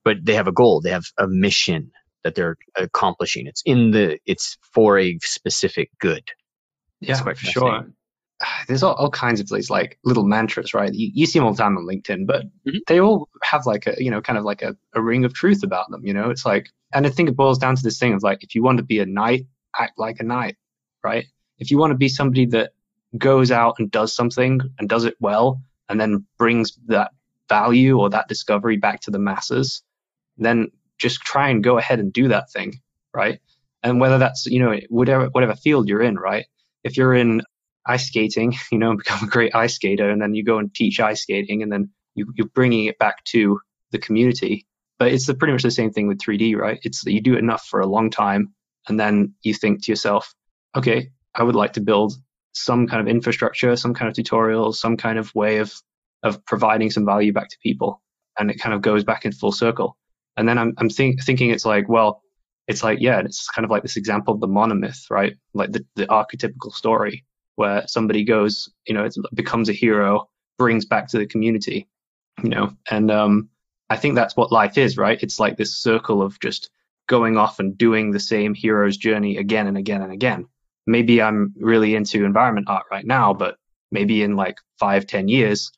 [0.04, 0.82] but they have a goal.
[0.82, 1.92] They have a mission
[2.24, 3.48] that they're accomplishing.
[3.48, 4.20] It's in the.
[4.26, 6.24] It's for a specific good.
[7.00, 7.88] Yeah, quite for sure.
[8.68, 10.94] There's all, all kinds of these like little mantras, right?
[10.94, 12.80] You, you see them all the time on LinkedIn, but Mhm.
[12.88, 15.64] they all have like a, you know, kind of like a, a ring of truth
[15.64, 16.30] about them, you know?
[16.30, 18.64] It's like, and I think it boils down to this thing of like, if you
[18.64, 19.46] want to be a knight,
[19.78, 20.58] act like a knight,
[21.04, 21.26] right?
[21.58, 22.72] If you want to be somebody that
[23.18, 27.12] goes out and does something and does it well and then brings that
[27.50, 29.84] value or that discovery back to the masses,
[30.38, 32.80] then just try and go ahead and do that thing,
[33.14, 33.40] right?
[33.84, 36.46] And whether that's, you know, whatever, whatever field you're in, right?
[36.84, 37.42] If you're in
[37.86, 40.74] ice skating, you know, and become a great ice skater, and then you go and
[40.74, 43.60] teach ice skating, and then you, you're bringing it back to
[43.92, 44.66] the community.
[45.00, 46.80] But it's the, pretty much the same thing with 3D, right?
[46.84, 48.54] It's you do enough for a long time,
[48.88, 50.34] and then you think to yourself,
[50.76, 52.14] okay, I would like to build
[52.54, 55.74] some kind of infrastructure, some kind of tutorial, some kind of way of
[56.24, 58.02] of providing some value back to people,
[58.38, 59.98] and it kind of goes back in full circle.
[60.38, 62.22] And then I'm I'm think, thinking it's like, well,
[62.68, 65.34] it's like yeah, it's kind of like this example of the monomyth, right?
[65.54, 67.26] Like the the archetypical story
[67.62, 71.88] where somebody goes, you know, becomes a hero, brings back to the community,
[72.42, 73.50] you know, and um,
[73.88, 75.22] I think that's what life is, right?
[75.22, 76.72] It's like this circle of just
[77.08, 80.48] going off and doing the same hero's journey again and again and again.
[80.88, 83.58] Maybe I'm really into environment art right now, but
[83.92, 85.72] maybe in like five, ten years,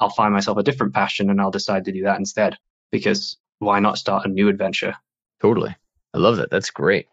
[0.00, 2.56] I'll find myself a different passion and I'll decide to do that instead.
[2.90, 4.94] Because why not start a new adventure?
[5.42, 5.76] Totally.
[6.14, 6.50] I love that.
[6.50, 7.08] That's great.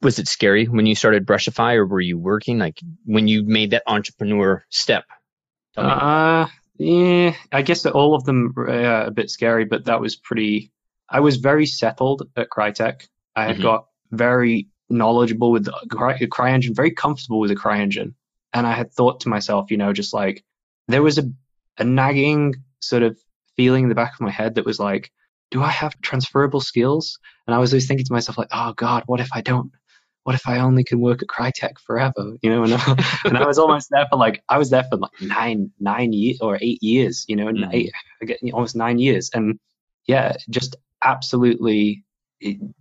[0.00, 3.72] Was it scary when you started Brushify or were you working like when you made
[3.72, 5.04] that entrepreneur step?
[5.76, 6.46] Uh,
[6.78, 10.14] yeah, I guess that all of them were uh, a bit scary, but that was
[10.16, 10.72] pretty.
[11.08, 13.08] I was very settled at Crytek.
[13.34, 13.62] I had Mhm.
[13.62, 18.14] got very knowledgeable with the Cry, the CryEngine, very comfortable with the CryEngine,
[18.52, 20.44] and I had thought to myself, you know, just like
[20.86, 21.24] there was a
[21.78, 23.18] a nagging sort of
[23.56, 25.12] feeling in the back of my head that was like,
[25.50, 27.18] do I have transferable skills?
[27.46, 29.70] And I was always thinking to myself, like, oh God, what if I don't?
[30.28, 32.36] What if I only can work at Crytek forever?
[32.42, 32.74] You know, and,
[33.24, 36.42] and I was almost there for like, I was there for like nine, nine years
[36.42, 37.70] or eight years, you know, mm-hmm.
[37.72, 39.30] eight, almost nine years.
[39.32, 39.58] And
[40.06, 42.04] yeah, just absolutely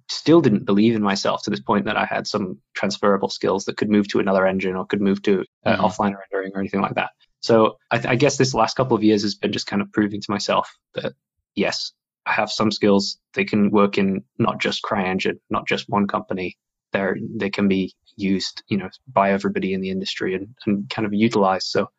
[0.10, 3.78] still didn't believe in myself to this point that I had some transferable skills that
[3.78, 5.86] could move to another engine or could move to uh, mm-hmm.
[5.86, 7.12] offline rendering or anything like that.
[7.40, 9.90] So I, th- I, guess this last couple of years has been just kind of
[9.94, 11.14] proving to myself that
[11.56, 11.94] yes,
[12.26, 13.20] I have some skills.
[13.36, 16.58] They can work in not just CryEngine, not just one company.
[16.94, 21.06] They're, they can be used, you know, by everybody in the industry and, and kind
[21.06, 21.68] of utilized.
[21.68, 21.90] So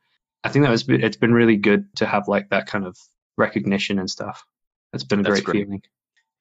[0.44, 2.96] I think that was it's been really good to have like that kind of
[3.36, 4.44] recognition and stuff.
[4.92, 5.82] It's been a great, great feeling.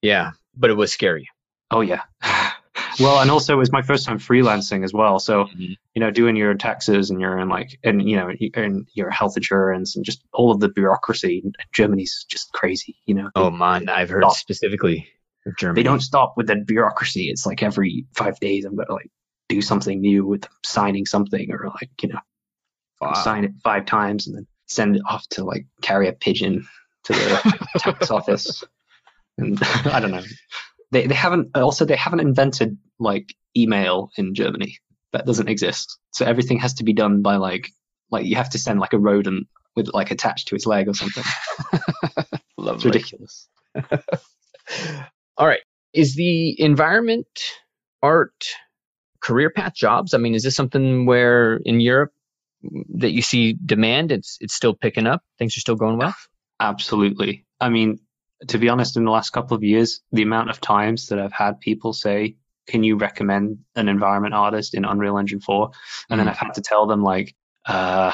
[0.02, 1.30] Yeah, but it was scary.
[1.72, 2.04] Oh yeah.
[3.00, 5.20] well, and also it was my first time freelancing as well.
[5.20, 5.74] So, mm-hmm.
[5.94, 9.36] you know, doing your taxes and your and like and you know and your health
[9.36, 11.44] insurance and just all of the bureaucracy.
[11.74, 12.98] Germany's just crazy.
[13.06, 13.30] You know.
[13.36, 14.36] Oh man, I've heard stop.
[14.36, 15.08] specifically
[15.58, 15.82] Germany.
[15.82, 17.30] They don't stop with the bureaucracy.
[17.30, 19.12] It's like every five days I'm gonna like
[19.50, 22.20] do something new with signing something or like you know
[23.02, 23.14] wow.
[23.14, 26.68] sign it five times and then send it off to like carry a pigeon
[27.06, 28.64] to the tax office.
[29.38, 30.24] And I don't know
[30.92, 34.78] they, they haven't also they haven't invented like email in Germany.
[35.14, 35.98] That doesn't exist.
[36.12, 37.72] So everything has to be done by like
[38.12, 40.94] like you have to send like a rodent with like attached to its leg or
[40.94, 41.24] something.
[42.58, 43.48] it's ridiculous.
[45.38, 45.62] All right.
[45.94, 47.28] Is the environment
[48.02, 48.48] art
[49.20, 50.14] career path jobs?
[50.14, 52.12] I mean, is this something where in Europe
[52.96, 54.12] that you see demand?
[54.12, 55.22] It's it's still picking up.
[55.38, 56.16] Things are still going well.
[56.60, 57.46] Absolutely.
[57.60, 58.00] I mean,
[58.48, 61.34] to be honest, in the last couple of years, the amount of times that I've
[61.34, 62.36] had people say,
[62.68, 66.18] "Can you recommend an environment artist in Unreal Engine 4?" And mm-hmm.
[66.18, 67.36] then I've had to tell them like,
[67.66, 68.12] uh,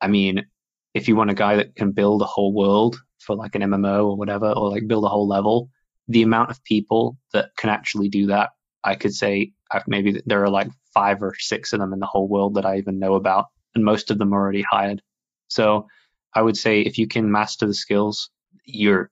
[0.00, 0.46] I mean,
[0.94, 4.06] if you want a guy that can build a whole world for like an MMO
[4.06, 5.70] or whatever, or like build a whole level,
[6.10, 8.50] the amount of people that can actually do that,
[8.82, 12.06] I could say uh, maybe there are like five or six of them in the
[12.06, 15.02] whole world that I even know about, and most of them are already hired.
[15.48, 15.86] So
[16.34, 18.30] I would say if you can master the skills,
[18.64, 19.10] you're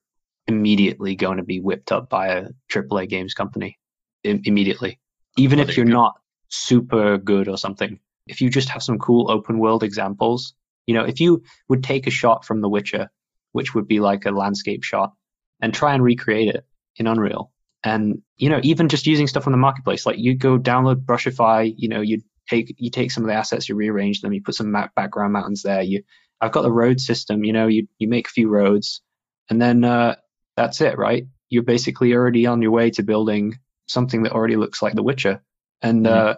[0.49, 3.79] immediately going to be whipped up by a AAA games company
[4.27, 4.99] I- immediately.
[5.37, 6.19] Even if you're not
[6.49, 10.55] super good or something, if you just have some cool open world examples,
[10.87, 13.09] you know, if you would take a shot from The Witcher,
[13.53, 15.13] which would be like a landscape shot,
[15.61, 16.65] and try and recreate it
[16.99, 17.51] in Unreal,
[17.83, 21.73] and you know, even just using stuff on the marketplace, like you go download Brushify,
[21.77, 24.55] you know, you take you take some of the assets, you rearrange them, you put
[24.55, 25.83] some background mountains there.
[25.83, 26.03] You,
[26.41, 29.01] I've got the road system, you know, you you make a few roads,
[29.49, 30.17] and then uh,
[30.57, 31.27] that's it, right?
[31.51, 35.41] You're basically already on your way to building something that already looks like The Witcher.
[35.81, 36.29] And mm-hmm.
[36.31, 36.35] uh,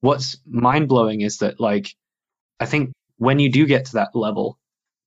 [0.00, 1.94] what's mind blowing is that, like,
[2.58, 4.58] I think when you do get to that level,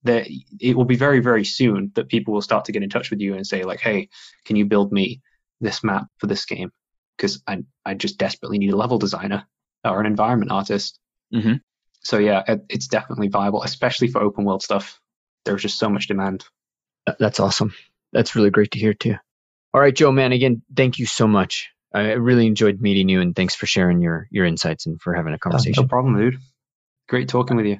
[0.03, 0.27] that
[0.59, 3.19] it will be very, very soon that people will start to get in touch with
[3.19, 4.09] you and say, like, hey,
[4.45, 5.21] can you build me
[5.59, 6.71] this map for this game?
[7.17, 9.45] Because I, I just desperately need a level designer
[9.83, 10.99] or an environment artist.
[11.33, 11.55] Mm-hmm.
[12.03, 14.99] So yeah, it, it's definitely viable, especially for open world stuff.
[15.45, 16.45] There's just so much demand.
[17.19, 17.73] That's awesome
[18.11, 19.15] that's really great to hear too.
[19.73, 21.69] All right, Joe, man, again, thank you so much.
[21.93, 25.33] I really enjoyed meeting you and thanks for sharing your your insights and for having
[25.33, 25.83] a conversation.
[25.83, 26.39] no problem, dude.
[27.09, 27.79] Great talking with you.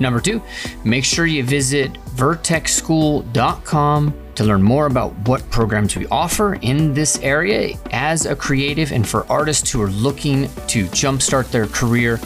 [0.00, 0.42] Number two,
[0.84, 7.18] make sure you visit vertexschool.com to learn more about what programs we offer in this
[7.20, 12.18] area as a creative and for artists who are looking to jumpstart their career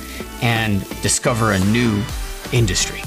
[0.43, 2.03] and discover a new
[2.53, 3.03] industry.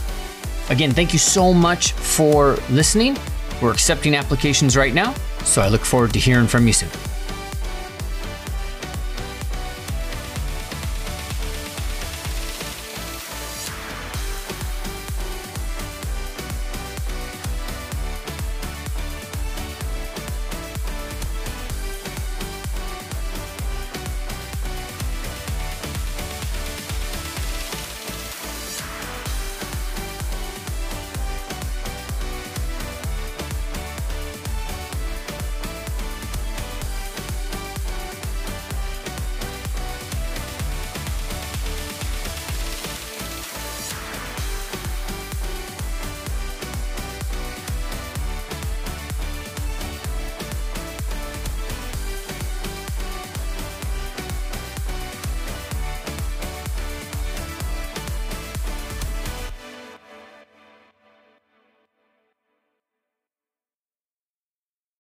[0.69, 3.17] Again, thank you so much for listening.
[3.61, 6.89] We're accepting applications right now, so I look forward to hearing from you soon.